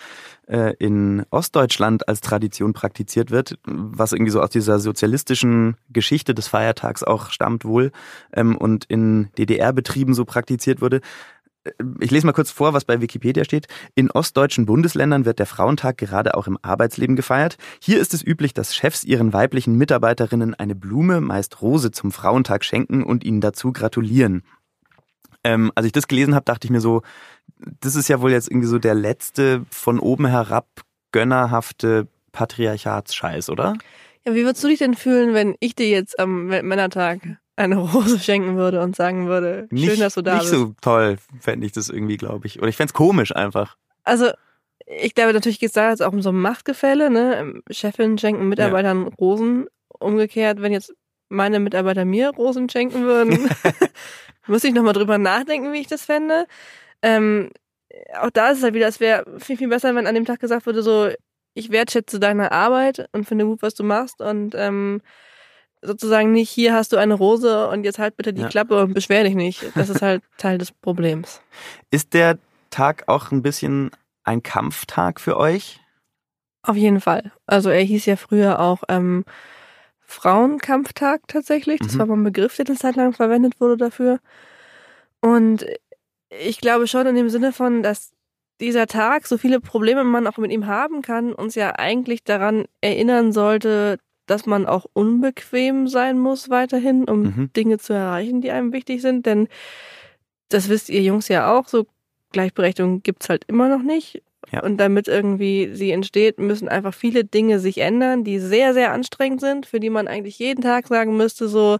äh, 0.47 0.73
in 0.79 1.25
Ostdeutschland 1.29 2.07
als 2.07 2.21
Tradition 2.21 2.73
praktiziert 2.73 3.31
wird, 3.31 3.57
was 3.65 4.11
irgendwie 4.11 4.31
so 4.31 4.41
aus 4.41 4.49
dieser 4.49 4.79
sozialistischen 4.79 5.77
Geschichte 5.89 6.33
des 6.33 6.47
Feiertags 6.47 7.03
auch 7.03 7.29
stammt 7.29 7.65
wohl 7.65 7.91
ähm, 8.33 8.57
und 8.57 8.85
in 8.85 9.29
DDR-Betrieben 9.37 10.13
so 10.13 10.25
praktiziert 10.25 10.81
wurde. 10.81 11.01
Ich 11.99 12.11
lese 12.11 12.25
mal 12.25 12.33
kurz 12.33 12.51
vor, 12.51 12.73
was 12.73 12.85
bei 12.85 13.01
Wikipedia 13.01 13.43
steht. 13.43 13.67
In 13.95 14.11
ostdeutschen 14.11 14.65
Bundesländern 14.65 15.25
wird 15.25 15.39
der 15.39 15.45
Frauentag 15.45 15.97
gerade 15.97 16.35
auch 16.35 16.47
im 16.47 16.59
Arbeitsleben 16.61 17.15
gefeiert. 17.15 17.57
Hier 17.81 17.99
ist 17.99 18.13
es 18.13 18.25
üblich, 18.25 18.53
dass 18.53 18.75
Chefs 18.75 19.03
ihren 19.03 19.33
weiblichen 19.33 19.75
Mitarbeiterinnen 19.75 20.53
eine 20.53 20.75
Blume, 20.75 21.21
meist 21.21 21.61
Rose, 21.61 21.91
zum 21.91 22.11
Frauentag 22.11 22.63
schenken 22.63 23.03
und 23.03 23.23
ihnen 23.23 23.41
dazu 23.41 23.73
gratulieren. 23.73 24.43
Ähm, 25.43 25.71
als 25.75 25.85
ich 25.85 25.91
das 25.91 26.07
gelesen 26.07 26.35
habe, 26.35 26.45
dachte 26.45 26.65
ich 26.65 26.71
mir 26.71 26.81
so, 26.81 27.01
das 27.57 27.95
ist 27.95 28.09
ja 28.09 28.21
wohl 28.21 28.31
jetzt 28.31 28.49
irgendwie 28.49 28.67
so 28.67 28.79
der 28.79 28.95
letzte 28.95 29.65
von 29.69 29.99
oben 29.99 30.25
herab 30.25 30.67
gönnerhafte 31.11 32.07
Patriarchatsscheiß, 32.31 33.49
oder? 33.49 33.77
Ja, 34.25 34.33
wie 34.33 34.43
würdest 34.43 34.63
du 34.63 34.67
dich 34.67 34.79
denn 34.79 34.95
fühlen, 34.95 35.33
wenn 35.33 35.55
ich 35.59 35.75
dir 35.75 35.87
jetzt 35.87 36.19
am 36.19 36.49
Weltmännertag 36.49 37.37
eine 37.55 37.77
Rose 37.77 38.19
schenken 38.19 38.57
würde 38.57 38.81
und 38.81 38.95
sagen 38.95 39.27
würde, 39.27 39.67
schön, 39.69 39.79
nicht, 39.79 40.01
dass 40.01 40.15
du 40.15 40.21
da 40.21 40.35
nicht 40.35 40.49
bist. 40.49 40.53
so 40.53 40.73
toll, 40.81 41.17
fände 41.39 41.65
ich 41.65 41.71
das 41.71 41.89
irgendwie, 41.89 42.17
glaube 42.17 42.47
ich. 42.47 42.59
Oder 42.59 42.67
ich 42.67 42.75
fände 42.75 42.89
es 42.89 42.93
komisch 42.93 43.35
einfach. 43.35 43.77
Also, 44.03 44.31
ich 44.85 45.15
glaube, 45.15 45.33
natürlich 45.33 45.59
geht 45.59 45.69
es 45.69 45.73
da 45.73 45.89
jetzt 45.89 46.03
auch 46.03 46.13
um 46.13 46.21
so 46.21 46.29
ein 46.29 46.39
Machtgefälle, 46.39 47.09
ne? 47.09 47.61
Chefin 47.71 48.17
schenken 48.17 48.47
Mitarbeitern 48.47 49.07
Rosen. 49.07 49.67
Umgekehrt, 49.97 50.61
wenn 50.61 50.73
jetzt 50.73 50.93
meine 51.29 51.59
Mitarbeiter 51.59 52.05
mir 52.05 52.29
Rosen 52.31 52.69
schenken 52.69 53.03
würden, 53.03 53.49
müsste 54.47 54.67
ich 54.67 54.73
nochmal 54.73 54.93
drüber 54.93 55.17
nachdenken, 55.17 55.73
wie 55.73 55.79
ich 55.79 55.87
das 55.87 56.03
fände. 56.03 56.45
Ähm, 57.01 57.51
auch 58.19 58.29
da 58.29 58.49
ist 58.49 58.59
es 58.59 58.63
halt 58.63 58.73
wieder, 58.73 58.87
es 58.87 58.99
wäre 58.99 59.25
viel, 59.39 59.57
viel 59.57 59.69
besser, 59.69 59.95
wenn 59.95 60.07
an 60.07 60.15
dem 60.15 60.25
Tag 60.25 60.39
gesagt 60.39 60.65
würde, 60.65 60.83
so, 60.83 61.09
ich 61.53 61.71
wertschätze 61.71 62.19
deine 62.19 62.51
Arbeit 62.51 63.07
und 63.13 63.25
finde 63.25 63.45
gut, 63.45 63.61
was 63.61 63.73
du 63.73 63.83
machst 63.83 64.21
und 64.21 64.53
ähm, 64.55 65.01
sozusagen 65.85 66.31
nicht, 66.31 66.49
hier 66.49 66.73
hast 66.73 66.91
du 66.93 66.97
eine 66.97 67.13
Rose 67.13 67.67
und 67.69 67.83
jetzt 67.83 67.99
halt 67.99 68.17
bitte 68.17 68.33
die 68.33 68.41
Ja. 68.41 68.47
Klappe 68.49 68.81
und 68.83 68.93
beschwer 68.93 69.23
dich 69.23 69.35
nicht. 69.35 69.63
Das 69.75 69.89
ist 69.89 70.01
halt 70.01 70.23
Teil 70.37 70.57
des 70.57 70.71
Problems. 70.71 71.41
Ist 71.91 72.13
der 72.13 72.37
Tag 72.69 73.03
auch 73.07 73.31
ein 73.31 73.41
bisschen 73.41 73.91
ein 74.23 74.43
Kampftag 74.43 75.19
für 75.19 75.37
euch? 75.37 75.79
Auf 76.63 76.75
jeden 76.75 76.99
Fall. 76.99 77.31
Also 77.45 77.69
er 77.69 77.81
hieß 77.81 78.05
ja 78.07 78.15
früher 78.15 78.59
auch 78.59 78.83
ähm, 78.89 79.23
Frauenkampftag 80.01 81.21
tatsächlich. 81.27 81.79
Das 81.79 81.93
Mhm. 81.93 81.99
war 81.99 82.05
mal 82.07 82.17
ein 82.17 82.23
Begriff, 82.23 82.55
der 82.55 82.65
eine 82.67 82.75
Zeit 82.77 82.95
lang 82.95 83.13
verwendet 83.13 83.59
wurde 83.59 83.77
dafür. 83.77 84.19
Und 85.21 85.65
ich 86.29 86.59
glaube 86.59 86.87
schon 86.87 87.07
in 87.07 87.15
dem 87.15 87.29
Sinne 87.29 87.53
von, 87.53 87.83
dass 87.83 88.11
dieser 88.61 88.87
Tag, 88.87 89.27
so 89.27 89.37
viele 89.37 89.59
Probleme 89.59 90.03
man 90.03 90.27
auch 90.27 90.37
mit 90.37 90.51
ihm 90.51 90.65
haben 90.67 91.01
kann, 91.01 91.33
uns 91.33 91.55
ja 91.55 91.75
eigentlich 91.77 92.23
daran 92.23 92.65
erinnern 92.81 93.31
sollte, 93.33 93.99
dass 94.27 94.45
man 94.45 94.65
auch 94.65 94.85
unbequem 94.93 95.87
sein 95.87 96.17
muss 96.19 96.49
weiterhin, 96.49 97.05
um 97.05 97.21
Mhm. 97.23 97.49
Dinge 97.55 97.77
zu 97.77 97.93
erreichen, 97.93 98.41
die 98.41 98.51
einem 98.51 98.73
wichtig 98.73 99.01
sind. 99.01 99.25
Denn 99.25 99.47
das 100.49 100.69
wisst 100.69 100.89
ihr 100.89 101.01
Jungs 101.01 101.27
ja 101.27 101.53
auch, 101.57 101.67
so 101.67 101.85
Gleichberechtigung 102.31 103.01
gibt's 103.03 103.29
halt 103.29 103.43
immer 103.47 103.69
noch 103.69 103.81
nicht. 103.83 104.21
Ja. 104.51 104.61
Und 104.61 104.77
damit 104.77 105.07
irgendwie 105.07 105.71
sie 105.73 105.89
entsteht, 105.91 106.37
müssen 106.39 106.69
einfach 106.69 106.93
viele 106.93 107.23
Dinge 107.25 107.59
sich 107.59 107.79
ändern, 107.79 108.23
die 108.23 108.37
sehr, 108.39 108.75
sehr 108.75 108.91
anstrengend 108.91 109.41
sind, 109.41 109.65
für 109.65 109.79
die 109.79 109.89
man 109.89 110.07
eigentlich 110.07 110.37
jeden 110.37 110.61
Tag 110.61 110.87
sagen 110.87 111.17
müsste, 111.17 111.47
so, 111.47 111.79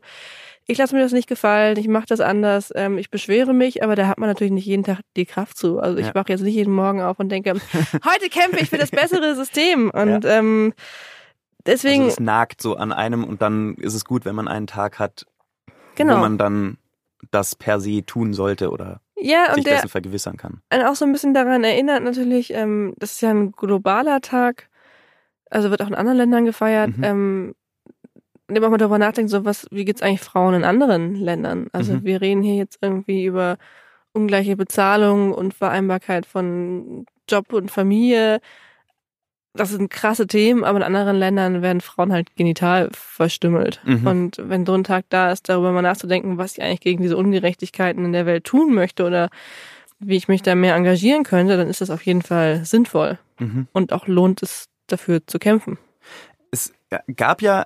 ich 0.65 0.79
lasse 0.79 0.95
mir 0.95 1.01
das 1.03 1.11
nicht 1.11 1.27
gefallen, 1.29 1.77
ich 1.77 1.87
mache 1.87 2.07
das 2.07 2.21
anders, 2.21 2.71
ähm, 2.75 2.97
ich 2.97 3.11
beschwere 3.11 3.53
mich, 3.53 3.83
aber 3.83 3.95
da 3.95 4.07
hat 4.07 4.17
man 4.17 4.29
natürlich 4.29 4.51
nicht 4.51 4.65
jeden 4.65 4.83
Tag 4.83 5.01
die 5.15 5.27
Kraft 5.27 5.59
zu. 5.59 5.77
Also 5.79 5.99
ich 5.99 6.07
Ja. 6.07 6.15
wache 6.15 6.29
jetzt 6.29 6.41
nicht 6.41 6.55
jeden 6.55 6.73
Morgen 6.73 7.01
auf 7.01 7.19
und 7.19 7.29
denke, 7.29 7.53
heute 8.03 8.29
kämpfe 8.31 8.57
ich 8.59 8.71
für 8.71 8.79
das 8.79 8.89
bessere 8.89 9.35
System. 9.35 9.91
Und 9.91 10.25
ähm, 10.25 10.73
deswegen, 11.65 12.03
Also 12.03 12.13
es 12.13 12.19
nagt 12.19 12.61
so 12.61 12.75
an 12.75 12.91
einem 12.91 13.23
und 13.23 13.41
dann 13.41 13.75
ist 13.75 13.93
es 13.93 14.05
gut, 14.05 14.25
wenn 14.25 14.35
man 14.35 14.47
einen 14.47 14.67
Tag 14.67 14.99
hat, 14.99 15.25
genau. 15.95 16.15
wo 16.15 16.19
man 16.19 16.37
dann 16.37 16.77
das 17.31 17.55
per 17.55 17.79
se 17.79 18.05
tun 18.05 18.33
sollte 18.33 18.69
oder 18.69 19.01
ja, 19.17 19.47
sich 19.53 19.57
und 19.57 19.67
dessen 19.71 19.89
vergewissern 19.89 20.37
kann. 20.37 20.61
einen 20.69 20.83
auch 20.85 20.95
so 20.95 21.05
ein 21.05 21.11
bisschen 21.11 21.33
daran 21.33 21.63
erinnert 21.63 22.03
natürlich, 22.03 22.53
ähm, 22.53 22.93
das 22.97 23.13
ist 23.13 23.21
ja 23.21 23.31
ein 23.31 23.51
globaler 23.51 24.21
Tag, 24.21 24.69
also 25.49 25.71
wird 25.71 25.81
auch 25.81 25.87
in 25.87 25.95
anderen 25.95 26.17
Ländern 26.17 26.45
gefeiert, 26.45 26.97
Mhm. 26.97 27.03
ähm, 27.03 27.55
indem 28.47 28.61
man 28.61 28.71
mal 28.71 28.77
darüber 28.77 28.99
nachdenkt, 28.99 29.31
so 29.31 29.43
was, 29.45 29.65
wie 29.71 29.85
geht's 29.85 30.01
eigentlich 30.03 30.21
Frauen 30.21 30.53
in 30.53 30.63
anderen 30.63 31.15
Ländern? 31.15 31.67
Also 31.71 31.93
Mhm. 31.93 32.03
wir 32.03 32.21
reden 32.21 32.43
hier 32.43 32.55
jetzt 32.55 32.77
irgendwie 32.81 33.25
über 33.25 33.57
ungleiche 34.13 34.55
Bezahlung 34.55 35.33
und 35.33 35.53
Vereinbarkeit 35.53 36.25
von 36.25 37.05
Job 37.27 37.53
und 37.53 37.71
Familie. 37.71 38.39
Das 39.55 39.69
sind 39.69 39.89
krasse 39.89 40.27
Themen, 40.27 40.63
aber 40.63 40.77
in 40.77 40.83
anderen 40.83 41.15
Ländern 41.15 41.61
werden 41.61 41.79
Frauen 41.81 42.11
halt 42.11 42.35
genital 42.35 42.89
verstümmelt. 42.91 43.79
Mhm. 43.85 44.07
Und 44.07 44.41
wenn 44.43 44.65
so 44.65 44.73
ein 44.73 44.83
Tag 44.83 45.05
da 45.09 45.31
ist, 45.31 45.47
darüber 45.47 45.71
mal 45.71 45.81
nachzudenken, 45.81 46.37
was 46.37 46.57
ich 46.57 46.63
eigentlich 46.63 46.81
gegen 46.81 47.01
diese 47.01 47.15
Ungerechtigkeiten 47.17 48.03
in 48.03 48.11
der 48.13 48.25
Welt 48.25 48.43
tun 48.43 48.73
möchte 48.73 49.05
oder 49.05 49.29
wie 49.99 50.17
ich 50.17 50.27
mich 50.27 50.41
da 50.41 50.55
mehr 50.55 50.75
engagieren 50.75 51.23
könnte, 51.23 51.55
dann 51.55 51.69
ist 51.69 51.79
das 51.81 51.89
auf 51.89 52.05
jeden 52.05 52.21
Fall 52.21 52.65
sinnvoll 52.65 53.17
Mhm. 53.39 53.67
und 53.73 53.91
auch 53.91 54.07
lohnt 54.07 54.43
es 54.43 54.67
dafür 54.87 55.25
zu 55.25 55.39
kämpfen. 55.39 55.77
Es 56.51 56.73
gab 57.15 57.41
ja 57.41 57.65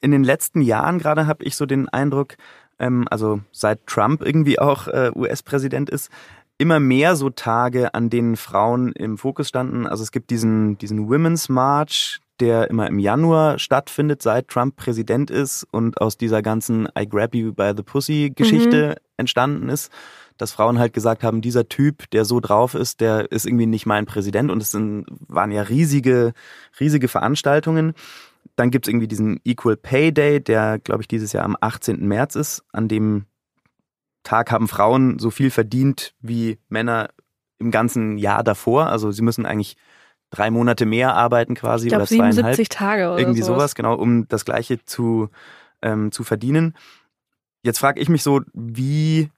in 0.00 0.10
den 0.10 0.24
letzten 0.24 0.60
Jahren 0.60 0.98
gerade, 0.98 1.26
habe 1.26 1.44
ich 1.44 1.56
so 1.56 1.66
den 1.66 1.88
Eindruck, 1.88 2.36
ähm, 2.78 3.06
also 3.10 3.40
seit 3.52 3.86
Trump 3.86 4.22
irgendwie 4.22 4.58
auch 4.58 4.88
äh, 4.88 5.10
US-Präsident 5.14 5.90
ist, 5.90 6.10
immer 6.58 6.80
mehr 6.80 7.16
so 7.16 7.30
Tage, 7.30 7.94
an 7.94 8.10
denen 8.10 8.36
Frauen 8.36 8.92
im 8.92 9.18
Fokus 9.18 9.48
standen. 9.48 9.86
Also 9.86 10.02
es 10.02 10.10
gibt 10.10 10.30
diesen, 10.30 10.78
diesen 10.78 11.08
Women's 11.08 11.48
March, 11.48 12.20
der 12.40 12.70
immer 12.70 12.86
im 12.86 12.98
Januar 12.98 13.58
stattfindet, 13.58 14.22
seit 14.22 14.48
Trump 14.48 14.76
Präsident 14.76 15.30
ist 15.30 15.66
und 15.70 16.00
aus 16.00 16.16
dieser 16.16 16.42
ganzen 16.42 16.88
I 16.98 17.08
grab 17.08 17.34
you 17.34 17.52
by 17.52 17.72
the 17.76 17.82
pussy 17.82 18.32
Geschichte 18.34 18.96
entstanden 19.16 19.68
ist, 19.68 19.90
dass 20.36 20.52
Frauen 20.52 20.78
halt 20.78 20.92
gesagt 20.92 21.22
haben, 21.22 21.40
dieser 21.40 21.68
Typ, 21.68 22.10
der 22.10 22.24
so 22.24 22.40
drauf 22.40 22.74
ist, 22.74 23.00
der 23.00 23.30
ist 23.32 23.46
irgendwie 23.46 23.66
nicht 23.66 23.86
mein 23.86 24.06
Präsident 24.06 24.50
und 24.50 24.62
es 24.62 24.70
sind, 24.70 25.06
waren 25.28 25.50
ja 25.50 25.62
riesige, 25.62 26.34
riesige 26.78 27.08
Veranstaltungen. 27.08 27.94
Dann 28.54 28.70
gibt's 28.70 28.88
irgendwie 28.88 29.08
diesen 29.08 29.40
Equal 29.44 29.76
Pay 29.76 30.12
Day, 30.12 30.40
der, 30.40 30.78
glaube 30.78 31.02
ich, 31.02 31.08
dieses 31.08 31.32
Jahr 31.32 31.44
am 31.44 31.56
18. 31.60 32.06
März 32.06 32.36
ist. 32.36 32.64
An 32.72 32.88
dem 32.88 33.24
Tag 34.26 34.50
haben 34.50 34.68
Frauen 34.68 35.18
so 35.18 35.30
viel 35.30 35.50
verdient 35.50 36.14
wie 36.20 36.58
Männer 36.68 37.10
im 37.58 37.70
ganzen 37.70 38.18
Jahr 38.18 38.42
davor. 38.42 38.86
Also 38.88 39.12
sie 39.12 39.22
müssen 39.22 39.46
eigentlich 39.46 39.76
drei 40.30 40.50
Monate 40.50 40.84
mehr 40.84 41.14
arbeiten 41.14 41.54
quasi 41.54 41.86
Ich 41.86 41.90
glaube 41.90 42.02
oder 42.02 42.08
zweieinhalb. 42.08 42.56
77 42.56 42.68
Tage 42.68 43.06
oder 43.06 43.18
Irgendwie 43.18 43.42
sowas. 43.42 43.56
sowas, 43.56 43.74
genau, 43.76 43.94
um 43.94 44.26
das 44.28 44.44
Gleiche 44.44 44.84
zu, 44.84 45.28
ähm, 45.80 46.10
zu 46.10 46.24
verdienen. 46.24 46.74
Jetzt 47.62 47.78
frage 47.78 48.00
ich 48.00 48.08
mich 48.08 48.22
so, 48.22 48.40
wie 48.52 49.30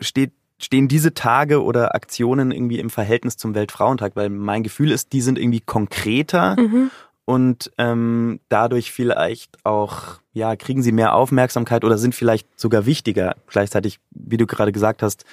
steht, 0.00 0.32
stehen 0.58 0.88
diese 0.88 1.12
Tage 1.14 1.62
oder 1.62 1.94
Aktionen 1.94 2.50
irgendwie 2.50 2.78
im 2.78 2.90
Verhältnis 2.90 3.36
zum 3.36 3.54
Weltfrauentag? 3.54 4.16
Weil 4.16 4.30
mein 4.30 4.62
Gefühl 4.62 4.90
ist, 4.90 5.12
die 5.12 5.20
sind 5.20 5.38
irgendwie 5.38 5.60
konkreter 5.60 6.56
Mhm. 6.58 6.90
Und 7.28 7.70
ähm, 7.76 8.40
dadurch 8.48 8.90
vielleicht 8.90 9.66
auch, 9.66 10.18
ja, 10.32 10.56
kriegen 10.56 10.82
sie 10.82 10.92
mehr 10.92 11.14
Aufmerksamkeit 11.14 11.84
oder 11.84 11.98
sind 11.98 12.14
vielleicht 12.14 12.48
sogar 12.58 12.86
wichtiger. 12.86 13.36
Gleichzeitig, 13.48 14.00
wie 14.12 14.38
du 14.38 14.46
gerade 14.46 14.72
gesagt 14.72 15.02
hast, 15.02 15.26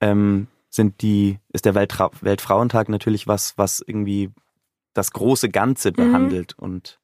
ähm, 0.00 0.48
sind 0.70 1.02
die, 1.02 1.38
ist 1.52 1.64
der 1.64 1.76
Weltra 1.76 2.10
Weltfrauentag 2.20 2.88
natürlich 2.88 3.28
was, 3.28 3.56
was 3.56 3.80
irgendwie 3.80 4.32
das 4.92 5.12
große 5.12 5.48
Ganze 5.48 5.90
Mhm. 5.90 5.94
behandelt 5.94 6.58
und 6.58 6.98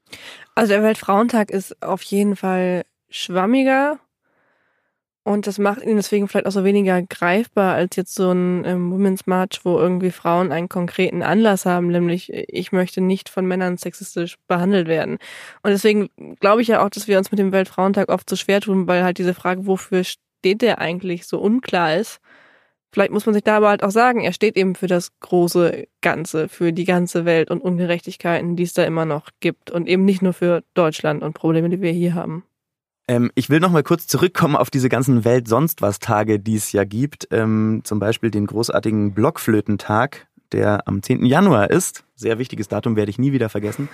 Also 0.56 0.72
der 0.72 0.82
Weltfrauentag 0.82 1.52
ist 1.52 1.80
auf 1.80 2.02
jeden 2.02 2.34
Fall 2.34 2.82
schwammiger 3.10 4.00
und 5.24 5.46
das 5.46 5.58
macht 5.58 5.82
ihn 5.82 5.96
deswegen 5.96 6.26
vielleicht 6.26 6.46
auch 6.46 6.52
so 6.52 6.64
weniger 6.64 7.00
greifbar 7.00 7.74
als 7.74 7.94
jetzt 7.94 8.14
so 8.14 8.32
ein 8.32 8.64
ähm, 8.64 8.90
Women's 8.90 9.26
March, 9.26 9.60
wo 9.62 9.78
irgendwie 9.78 10.10
Frauen 10.10 10.50
einen 10.50 10.68
konkreten 10.68 11.22
Anlass 11.22 11.64
haben, 11.64 11.88
nämlich 11.88 12.32
ich 12.32 12.72
möchte 12.72 13.00
nicht 13.00 13.28
von 13.28 13.46
Männern 13.46 13.76
sexistisch 13.76 14.36
behandelt 14.48 14.88
werden. 14.88 15.18
Und 15.62 15.70
deswegen 15.70 16.10
glaube 16.40 16.62
ich 16.62 16.68
ja 16.68 16.84
auch, 16.84 16.90
dass 16.90 17.06
wir 17.06 17.18
uns 17.18 17.30
mit 17.30 17.38
dem 17.38 17.52
Weltfrauentag 17.52 18.08
oft 18.08 18.28
so 18.28 18.34
schwer 18.34 18.60
tun, 18.60 18.88
weil 18.88 19.04
halt 19.04 19.18
diese 19.18 19.34
Frage, 19.34 19.66
wofür 19.66 20.02
steht 20.02 20.60
der 20.60 20.80
eigentlich, 20.80 21.26
so 21.26 21.38
unklar 21.38 21.94
ist. 21.96 22.20
Vielleicht 22.92 23.12
muss 23.12 23.24
man 23.24 23.34
sich 23.34 23.44
da 23.44 23.58
aber 23.58 23.68
halt 23.68 23.84
auch 23.84 23.90
sagen, 23.90 24.20
er 24.20 24.32
steht 24.32 24.56
eben 24.56 24.74
für 24.74 24.88
das 24.88 25.18
große 25.20 25.86
Ganze, 26.02 26.48
für 26.48 26.72
die 26.72 26.84
ganze 26.84 27.24
Welt 27.24 27.50
und 27.50 27.62
Ungerechtigkeiten, 27.62 28.56
die 28.56 28.64
es 28.64 28.74
da 28.74 28.84
immer 28.84 29.04
noch 29.04 29.30
gibt 29.40 29.70
und 29.70 29.88
eben 29.88 30.04
nicht 30.04 30.20
nur 30.20 30.32
für 30.32 30.62
Deutschland 30.74 31.22
und 31.22 31.32
Probleme, 31.34 31.70
die 31.70 31.80
wir 31.80 31.92
hier 31.92 32.14
haben. 32.14 32.44
Ähm, 33.08 33.30
ich 33.34 33.50
will 33.50 33.60
noch 33.60 33.70
mal 33.70 33.82
kurz 33.82 34.06
zurückkommen 34.06 34.56
auf 34.56 34.70
diese 34.70 34.88
ganzen 34.88 35.24
Welt-Sonst-was-Tage, 35.24 36.38
die 36.38 36.56
es 36.56 36.72
ja 36.72 36.84
gibt. 36.84 37.28
Ähm, 37.30 37.80
zum 37.84 37.98
Beispiel 37.98 38.30
den 38.30 38.46
großartigen 38.46 39.12
Blockflötentag, 39.14 40.28
der 40.52 40.86
am 40.86 41.02
10. 41.02 41.24
Januar 41.24 41.70
ist. 41.70 42.04
Sehr 42.14 42.38
wichtiges 42.38 42.68
Datum, 42.68 42.96
werde 42.96 43.10
ich 43.10 43.18
nie 43.18 43.32
wieder 43.32 43.48
vergessen. 43.48 43.88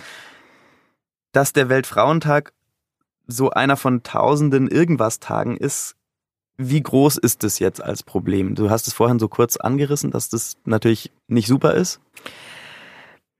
Dass 1.33 1.53
der 1.53 1.69
Weltfrauentag 1.69 2.53
so 3.27 3.51
einer 3.51 3.77
von 3.77 4.03
tausenden 4.03 4.69
Irgendwas-Tagen 4.69 5.57
ist, 5.57 5.95
wie 6.57 6.83
groß 6.83 7.19
ist 7.19 7.45
das 7.45 7.61
jetzt 7.61 7.83
als 7.83 8.03
Problem? 8.03 8.57
Du 8.57 8.69
hast 8.69 8.89
es 8.89 8.95
vorhin 8.95 9.21
so 9.21 9.29
kurz 9.29 9.57
angerissen, 9.57 10.11
dass 10.11 10.29
das 10.29 10.57
natürlich 10.65 11.13
nicht 11.29 11.47
super 11.47 11.75
ist. 11.75 12.01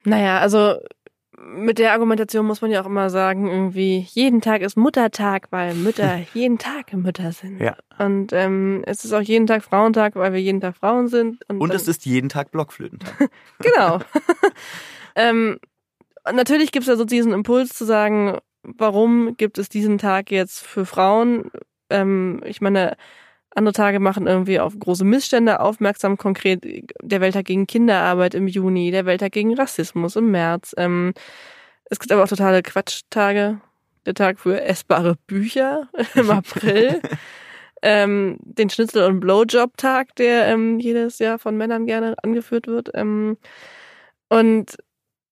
Naja, 0.05 0.39
also 0.39 0.77
mit 1.45 1.79
der 1.79 1.93
Argumentation 1.93 2.47
muss 2.47 2.61
man 2.61 2.71
ja 2.71 2.83
auch 2.83 2.87
immer 2.87 3.11
sagen, 3.11 3.49
irgendwie, 3.49 4.07
jeden 4.11 4.41
Tag 4.41 4.63
ist 4.63 4.77
Muttertag, 4.77 5.49
weil 5.51 5.75
Mütter 5.75 6.21
jeden 6.35 6.59
Tag 6.59 6.93
Mütter 6.93 7.33
sind. 7.33 7.61
Ja. 7.61 7.77
Und 7.99 8.33
ähm, 8.33 8.83
es 8.87 9.05
ist 9.05 9.13
auch 9.13 9.21
jeden 9.21 9.47
Tag 9.47 9.65
Frauentag, 9.65 10.15
weil 10.15 10.33
wir 10.33 10.41
jeden 10.41 10.61
Tag 10.61 10.77
Frauen 10.77 11.09
sind. 11.09 11.39
Und, 11.49 11.61
Und 11.61 11.75
es 11.75 11.89
ist 11.89 12.07
jeden 12.07 12.29
Tag 12.29 12.51
Blockflötentag. 12.51 13.31
Genau. 13.61 13.99
ähm, 15.17 15.59
natürlich 16.33 16.71
gibt 16.71 16.87
es 16.87 16.99
so 16.99 17.05
diesen 17.05 17.33
Impuls 17.33 17.71
zu 17.71 17.85
sagen, 17.85 18.39
warum 18.63 19.37
gibt 19.37 19.59
es 19.59 19.69
diesen 19.69 19.99
Tag 19.99 20.31
jetzt 20.31 20.65
für 20.65 20.87
Frauen? 20.87 21.51
Ähm, 21.91 22.41
ich 22.45 22.61
meine, 22.61 22.97
andere 23.55 23.73
Tage 23.73 24.01
machen 24.01 24.27
irgendwie 24.27 24.61
auf 24.61 24.79
große 24.79 25.05
Missstände 25.05 25.61
aufmerksam, 25.61 26.17
konkret 26.17 26.65
der 27.03 27.21
Welttag 27.21 27.47
gegen 27.47 27.67
Kinderarbeit 27.67 28.35
im 28.35 28.47
Juni, 28.47 28.91
der 28.91 29.07
Welttag 29.07 29.33
gegen 29.33 29.55
Rassismus 29.55 30.17
im 30.17 30.31
März. 30.31 30.75
Ähm, 30.77 31.15
es 31.91 31.99
gibt 31.99 32.13
aber 32.13 32.25
auch 32.25 32.29
totale 32.29 32.63
Quatschtage, 32.63 33.61
der 34.07 34.15
Tag 34.15 34.39
für 34.39 34.61
essbare 34.61 35.17
Bücher 35.27 35.89
im 36.15 36.31
April. 36.31 37.01
ähm, 37.83 38.39
den 38.41 38.71
Schnitzel- 38.71 39.07
und 39.07 39.21
Blowjob-Tag, 39.21 40.15
der 40.17 40.47
ähm, 40.47 40.79
jedes 40.79 41.19
Jahr 41.19 41.39
von 41.39 41.57
Männern 41.57 41.87
gerne 41.87 42.17
angeführt 42.23 42.67
wird. 42.67 42.91
Ähm, 42.95 43.39
und 44.29 44.77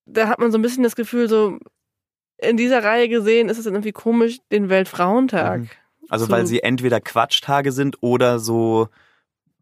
da 0.06 0.28
hat 0.28 0.38
man 0.38 0.52
so 0.52 0.58
ein 0.58 0.62
bisschen 0.62 0.84
das 0.84 0.96
Gefühl, 0.96 1.28
so 1.28 1.58
in 2.38 2.56
dieser 2.56 2.84
Reihe 2.84 3.08
gesehen, 3.08 3.48
ist 3.48 3.58
es 3.58 3.66
irgendwie 3.66 3.92
komisch, 3.92 4.38
den 4.52 4.68
Weltfrauentag. 4.68 5.60
Mhm. 5.60 5.70
Also 6.08 6.26
So. 6.26 6.30
weil 6.32 6.46
sie 6.46 6.62
entweder 6.62 7.00
Quatschtage 7.00 7.72
sind 7.72 7.96
oder 8.00 8.38
so 8.38 8.88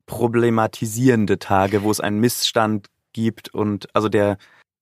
problematisierende 0.06 1.38
Tage, 1.38 1.82
wo 1.82 1.90
es 1.90 2.00
einen 2.00 2.20
Missstand 2.20 2.88
gibt 3.12 3.54
und 3.54 3.88
also 3.94 4.08
der 4.08 4.36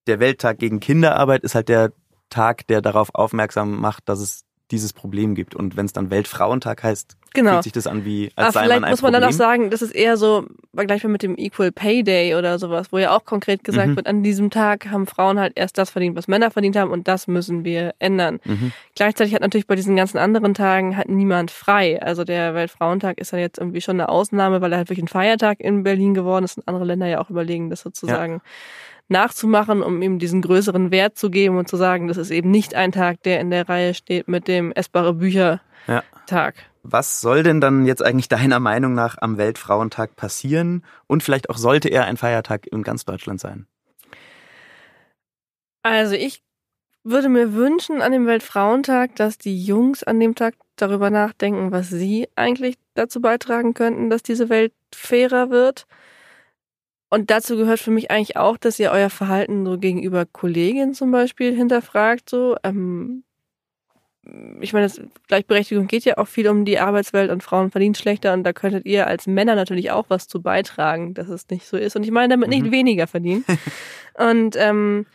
der 0.09 0.19
Welttag 0.19 0.59
gegen 0.59 0.81
Kinderarbeit 0.81 1.45
ist 1.45 1.55
halt 1.55 1.69
der 1.69 1.93
Tag, 2.29 2.67
der 2.67 2.83
darauf 2.83 3.15
aufmerksam 3.15 3.81
macht, 3.81 4.09
dass 4.09 4.21
es 4.21 4.45
dieses 4.71 4.93
Problem 4.93 5.35
gibt 5.35 5.55
und 5.55 5.77
wenn 5.77 5.87
es 5.87 5.93
dann 5.93 6.11
Weltfrauentag 6.11 6.83
heißt, 6.83 7.17
Genau. 7.35 7.53
fühlt 7.53 7.63
sich 7.65 7.73
das 7.73 7.87
an 7.87 8.05
wie 8.05 8.31
als 8.37 8.49
Aber 8.49 8.53
sei 8.53 8.61
vielleicht 8.65 8.81
man 8.81 8.85
ein 8.85 8.91
muss 8.91 9.03
man 9.03 9.13
Problem. 9.13 9.21
dann 9.23 9.31
auch 9.31 9.37
sagen, 9.37 9.71
das 9.71 9.83
ist 9.83 9.95
eher 9.95 10.17
so 10.17 10.47
vergleichbar 10.75 11.11
mit 11.11 11.23
dem 11.23 11.37
Equal 11.39 11.73
Pay 11.73 12.03
Day 12.03 12.35
oder 12.35 12.59
sowas, 12.59 12.93
wo 12.93 12.99
ja 12.99 13.17
auch 13.17 13.25
konkret 13.25 13.65
gesagt 13.65 13.89
Mhm. 13.89 13.97
wird, 13.97 14.07
an 14.07 14.23
diesem 14.23 14.51
Tag 14.51 14.91
haben 14.91 15.07
Frauen 15.07 15.39
halt 15.39 15.53
erst 15.57 15.79
das 15.79 15.91
verdient, 15.91 16.17
was 16.17 16.29
Männer 16.29 16.51
verdient 16.51 16.77
haben 16.77 16.91
und 16.91 17.09
das 17.09 17.27
müssen 17.27 17.65
wir 17.65 17.95
ändern. 17.99 18.41
Mhm. 18.45 18.73
Gleichzeitig 18.95 19.35
hat 19.35 19.41
natürlich 19.43 19.67
bei 19.67 19.77
diesen 19.77 19.97
ganzen 19.97 20.19
anderen 20.19 20.55
Tagen 20.55 20.97
halt 20.97 21.09
niemand 21.09 21.51
frei. 21.51 22.01
Also 22.03 22.25
der 22.25 22.55
Weltfrauentag 22.55 23.19
ist 23.19 23.33
ja 23.33 23.39
jetzt 23.39 23.59
irgendwie 23.59 23.81
schon 23.81 23.97
eine 24.01 24.09
Ausnahme, 24.09 24.61
weil 24.61 24.73
er 24.73 24.79
halt 24.79 24.89
wirklich 24.91 25.05
ein 25.05 25.09
Feiertag 25.09 25.61
in 25.61 25.83
Berlin 25.83 26.15
geworden 26.15 26.45
ist 26.45 26.59
und 26.59 26.69
andere 26.69 26.85
Länder 26.85 27.07
ja 27.07 27.21
auch 27.21 27.31
überlegen, 27.31 27.71
das 27.71 27.81
sozusagen 27.81 28.41
nachzumachen, 29.09 29.83
um 29.83 30.01
ihm 30.03 30.19
diesen 30.19 30.43
größeren 30.43 30.91
Wert 30.91 31.19
zu 31.19 31.31
geben 31.31 31.59
und 31.59 31.69
zu 31.69 31.77
sagen, 31.77 32.09
das 32.09 32.17
ist 32.17 32.31
eben 32.31 32.51
nicht 32.51 32.75
ein 32.75 32.93
Tag, 32.93 33.23
der 33.25 33.41
in 33.41 33.51
der 33.51 33.69
Reihe 33.69 33.95
steht 33.95 34.29
mit 34.29 34.49
dem 34.49 34.73
essbare 34.73 35.13
Bücher 35.15 35.61
Ja. 35.87 36.03
Was 36.83 37.21
soll 37.21 37.43
denn 37.43 37.61
dann 37.61 37.87
jetzt 37.87 38.03
eigentlich 38.03 38.29
deiner 38.29 38.59
Meinung 38.59 38.95
nach 38.95 39.17
am 39.21 39.39
Weltfrauentag 39.39 40.17
passieren? 40.17 40.85
Und 41.07 41.23
vielleicht 41.23 41.49
auch 41.49 41.57
sollte 41.57 41.89
er 41.89 42.07
ein 42.07 42.17
Feiertag 42.17 42.67
in 42.67 42.83
ganz 42.83 43.05
Deutschland 43.05 43.41
sein? 43.41 43.67
Also 45.83 46.15
ich 46.15 46.43
würde 47.05 47.29
mir 47.29 47.55
wünschen 47.55 48.01
an 48.01 48.13
dem 48.13 48.27
Weltfrauentag, 48.27 49.17
dass 49.17 49.39
die 49.39 49.65
Jungs 49.65 50.05
an 50.05 50.21
dem 50.21 50.35
Tag 50.35 50.55
darüber 50.77 51.11
nachdenken, 51.11 51.73
was 51.73 51.89
sie 51.89 52.29
eigentlich 52.37 52.77
dazu 52.95 53.21
beitragen 53.21 53.75
könnten, 53.75 54.11
dass 54.11 54.23
diese 54.23 54.49
Welt 54.49 54.73
fairer 54.95 55.51
wird. 55.51 55.87
Und 57.11 57.31
dazu 57.31 57.57
gehört 57.57 57.81
für 57.81 57.91
mich 57.91 58.11
eigentlich 58.11 58.37
auch, 58.37 58.57
dass 58.57 58.79
ihr 58.79 58.91
euer 58.91 59.11
Verhalten 59.11 59.67
so 59.67 59.79
gegenüber 59.79 60.25
Kolleginnen 60.25 60.95
zum 60.95 61.11
Beispiel 61.11 61.55
hinterfragt. 61.55 62.31
So, 62.31 62.57
ähm, 62.63 63.25
ich 64.61 64.73
meine, 64.73 64.87
das 64.87 65.01
Gleichberechtigung 65.27 65.89
geht 65.89 66.05
ja 66.05 66.19
auch 66.19 66.29
viel 66.29 66.49
um 66.49 66.65
die 66.65 66.79
Arbeitswelt 66.79 67.31
und 67.31 67.43
Frauen 67.43 67.71
verdienen 67.71 67.97
schlechter 67.97 68.33
und 68.33 68.45
da 68.45 68.53
könntet 68.53 68.87
ihr 68.87 69.07
als 69.07 69.27
Männer 69.27 69.57
natürlich 69.57 69.91
auch 69.91 70.07
was 70.09 70.29
zu 70.29 70.41
beitragen, 70.41 71.15
dass 71.15 71.29
es 71.29 71.49
nicht 71.49 71.67
so 71.67 71.77
ist. 71.77 71.97
Und 71.97 72.05
ich 72.05 72.13
meine 72.13 72.29
damit 72.35 72.49
nicht 72.49 72.67
Mhm. 72.67 72.73
weniger 72.73 73.07
verdienen. 73.09 73.45
und 74.15 74.55
ähm, 74.57 75.07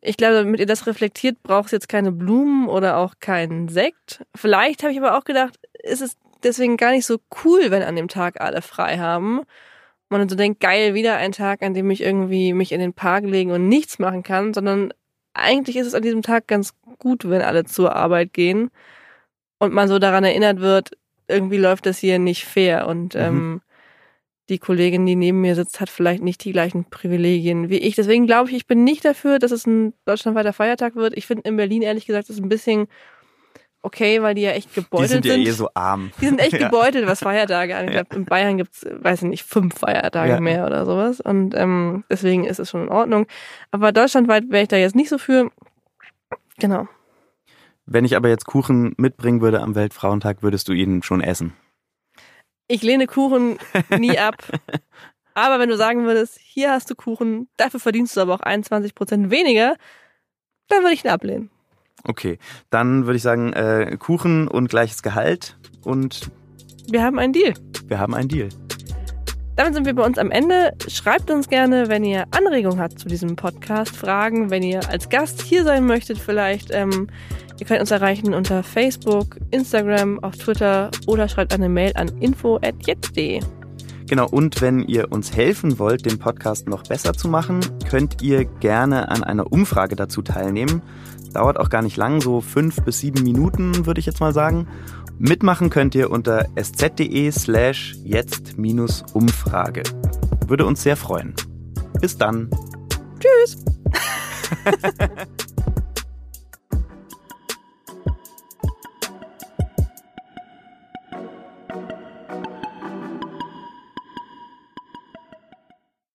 ich 0.00 0.16
glaube, 0.16 0.36
damit 0.36 0.60
ihr 0.60 0.66
das 0.66 0.86
reflektiert, 0.86 1.42
braucht 1.42 1.66
es 1.66 1.72
jetzt 1.72 1.88
keine 1.88 2.12
Blumen 2.12 2.68
oder 2.68 2.96
auch 2.96 3.14
keinen 3.20 3.68
Sekt. 3.68 4.24
Vielleicht 4.34 4.82
habe 4.82 4.92
ich 4.92 4.98
aber 4.98 5.18
auch 5.18 5.24
gedacht, 5.24 5.58
ist 5.82 6.00
es 6.00 6.16
deswegen 6.42 6.76
gar 6.76 6.92
nicht 6.92 7.04
so 7.04 7.18
cool, 7.44 7.70
wenn 7.70 7.82
an 7.82 7.96
dem 7.96 8.08
Tag 8.08 8.40
alle 8.40 8.62
frei 8.62 8.98
haben. 8.98 9.42
Man 10.08 10.26
so 10.28 10.36
denkt, 10.36 10.60
geil, 10.60 10.94
wieder 10.94 11.16
ein 11.16 11.32
Tag, 11.32 11.62
an 11.62 11.74
dem 11.74 11.90
ich 11.90 12.00
irgendwie 12.00 12.54
mich 12.54 12.72
in 12.72 12.80
den 12.80 12.94
Park 12.94 13.24
legen 13.24 13.50
und 13.50 13.68
nichts 13.68 13.98
machen 13.98 14.22
kann, 14.22 14.54
sondern 14.54 14.94
eigentlich 15.34 15.76
ist 15.76 15.86
es 15.86 15.94
an 15.94 16.02
diesem 16.02 16.22
Tag 16.22 16.46
ganz 16.46 16.74
gut, 16.98 17.28
wenn 17.28 17.42
alle 17.42 17.64
zur 17.64 17.94
Arbeit 17.94 18.32
gehen 18.32 18.70
und 19.58 19.72
man 19.72 19.88
so 19.88 19.98
daran 19.98 20.24
erinnert 20.24 20.60
wird, 20.60 20.90
irgendwie 21.28 21.58
läuft 21.58 21.86
das 21.86 21.98
hier 21.98 22.18
nicht 22.18 22.44
fair 22.44 22.86
und 22.88 23.14
Mhm. 23.14 23.20
ähm, 23.20 23.60
die 24.48 24.58
Kollegin, 24.58 25.04
die 25.04 25.14
neben 25.16 25.42
mir 25.42 25.54
sitzt, 25.54 25.78
hat 25.80 25.90
vielleicht 25.90 26.22
nicht 26.22 26.42
die 26.44 26.52
gleichen 26.52 26.86
Privilegien 26.86 27.68
wie 27.68 27.76
ich. 27.78 27.96
Deswegen 27.96 28.26
glaube 28.26 28.48
ich, 28.48 28.56
ich 28.56 28.66
bin 28.66 28.82
nicht 28.82 29.04
dafür, 29.04 29.38
dass 29.38 29.50
es 29.52 29.66
ein 29.66 29.92
deutschlandweiter 30.06 30.54
Feiertag 30.54 30.94
wird. 30.96 31.16
Ich 31.16 31.26
finde 31.26 31.46
in 31.48 31.56
Berlin 31.56 31.82
ehrlich 31.82 32.06
gesagt, 32.06 32.30
ist 32.30 32.40
ein 32.40 32.48
bisschen 32.48 32.88
okay, 33.82 34.22
weil 34.22 34.34
die 34.34 34.42
ja 34.42 34.50
echt 34.50 34.70
Die 34.70 34.80
gebeutelt 34.82 35.10
sind 35.10 35.24
ja 35.24 35.34
eh 35.34 35.50
so 35.50 35.68
arm. 35.74 36.10
die 36.20 36.26
sind 36.26 36.40
echt 36.40 36.52
Ja. 36.60 36.68
gebeutelt, 36.68 37.06
was 37.06 37.20
Feiertage 37.20 37.76
angeht. 37.76 37.94
Glaub, 37.94 38.12
In 38.14 38.24
Bayern 38.24 38.56
gibt's, 38.58 38.84
weiß 38.90 39.22
ich 39.22 39.28
nicht, 39.28 39.44
fünf 39.44 39.78
Feiertage 39.78 40.32
Ja. 40.34 40.40
mehr 40.40 40.66
oder 40.66 40.84
sowas. 40.86 41.20
Und 41.20 41.54
ähm, 41.54 42.04
deswegen 42.10 42.44
ist 42.44 42.58
es 42.58 42.70
schon 42.70 42.82
in 42.84 42.88
Ordnung. 42.88 43.26
Aber 43.70 43.92
deutschlandweit 43.92 44.44
wäre 44.50 44.62
ich 44.62 44.68
da 44.68 44.76
jetzt 44.76 44.96
nicht 44.96 45.08
so 45.08 45.18
für. 45.18 45.50
Genau. 46.58 46.88
Wenn 47.86 48.04
ich 48.04 48.16
aber 48.16 48.28
jetzt 48.28 48.44
Kuchen 48.46 48.94
mitbringen 48.98 49.40
würde 49.40 49.60
am 49.62 49.74
Weltfrauentag, 49.74 50.42
würdest 50.42 50.68
du 50.68 50.72
ihn 50.72 51.02
schon 51.02 51.22
essen. 51.22 51.54
Ich 52.66 52.82
lehne 52.82 53.06
Kuchen 53.06 53.58
nie 53.96 54.18
ab. 54.18 54.36
Aber 55.34 55.60
wenn 55.60 55.68
du 55.68 55.76
sagen 55.76 56.04
würdest, 56.04 56.36
hier 56.42 56.72
hast 56.72 56.90
du 56.90 56.96
Kuchen, 56.96 57.48
dafür 57.56 57.78
verdienst 57.78 58.16
du 58.16 58.20
aber 58.20 58.34
auch 58.34 58.40
21 58.40 58.94
Prozent 58.96 59.30
weniger, 59.30 59.76
dann 60.66 60.82
würde 60.82 60.94
ich 60.94 61.04
ihn 61.04 61.10
ablehnen. 61.12 61.48
Okay, 62.04 62.38
dann 62.70 63.06
würde 63.06 63.16
ich 63.16 63.22
sagen, 63.22 63.52
äh, 63.52 63.96
Kuchen 63.98 64.48
und 64.48 64.68
gleiches 64.68 65.02
Gehalt 65.02 65.58
und 65.84 66.30
Wir 66.90 67.02
haben 67.02 67.18
einen 67.18 67.32
Deal. 67.32 67.54
wir 67.86 67.98
haben 67.98 68.14
einen 68.14 68.28
Deal. 68.28 68.48
Damit 69.56 69.74
sind 69.74 69.86
wir 69.86 69.94
bei 69.94 70.04
uns 70.04 70.18
am 70.18 70.30
Ende. 70.30 70.72
Schreibt 70.86 71.32
uns 71.32 71.48
gerne, 71.48 71.88
wenn 71.88 72.04
ihr 72.04 72.26
Anregungen 72.30 72.78
habt 72.78 73.00
zu 73.00 73.08
diesem 73.08 73.34
Podcast, 73.34 73.96
Fragen, 73.96 74.50
wenn 74.50 74.62
ihr 74.62 74.88
als 74.88 75.08
Gast 75.08 75.42
hier 75.42 75.64
sein 75.64 75.84
möchtet 75.84 76.16
vielleicht. 76.16 76.68
Ähm, 76.70 77.08
ihr 77.58 77.66
könnt 77.66 77.80
uns 77.80 77.90
erreichen 77.90 78.34
unter 78.34 78.62
Facebook, 78.62 79.36
Instagram, 79.50 80.22
auf 80.22 80.36
Twitter 80.36 80.92
oder 81.08 81.28
schreibt 81.28 81.52
eine 81.52 81.68
Mail 81.68 81.90
an 81.96 82.06
info.jetzt.de. 82.20 83.40
Genau, 84.06 84.28
und 84.28 84.62
wenn 84.62 84.84
ihr 84.84 85.10
uns 85.10 85.36
helfen 85.36 85.80
wollt, 85.80 86.06
den 86.06 86.20
Podcast 86.20 86.68
noch 86.68 86.84
besser 86.84 87.12
zu 87.12 87.26
machen, 87.28 87.58
könnt 87.90 88.22
ihr 88.22 88.44
gerne 88.44 89.08
an 89.10 89.24
einer 89.24 89.52
Umfrage 89.52 89.96
dazu 89.96 90.22
teilnehmen. 90.22 90.82
Dauert 91.32 91.58
auch 91.58 91.68
gar 91.70 91.82
nicht 91.82 91.96
lang, 91.96 92.20
so 92.20 92.40
fünf 92.40 92.82
bis 92.82 93.00
sieben 93.00 93.22
Minuten, 93.22 93.86
würde 93.86 94.00
ich 94.00 94.06
jetzt 94.06 94.20
mal 94.20 94.32
sagen. 94.32 94.66
Mitmachen 95.18 95.68
könnt 95.70 95.94
ihr 95.94 96.10
unter 96.10 96.46
sz.de 96.54 97.30
slash 97.32 97.96
jetzt-umfrage. 98.04 99.82
Würde 100.46 100.64
uns 100.64 100.82
sehr 100.82 100.96
freuen. 100.96 101.34
Bis 102.00 102.16
dann. 102.16 102.48
Tschüss! 103.18 103.64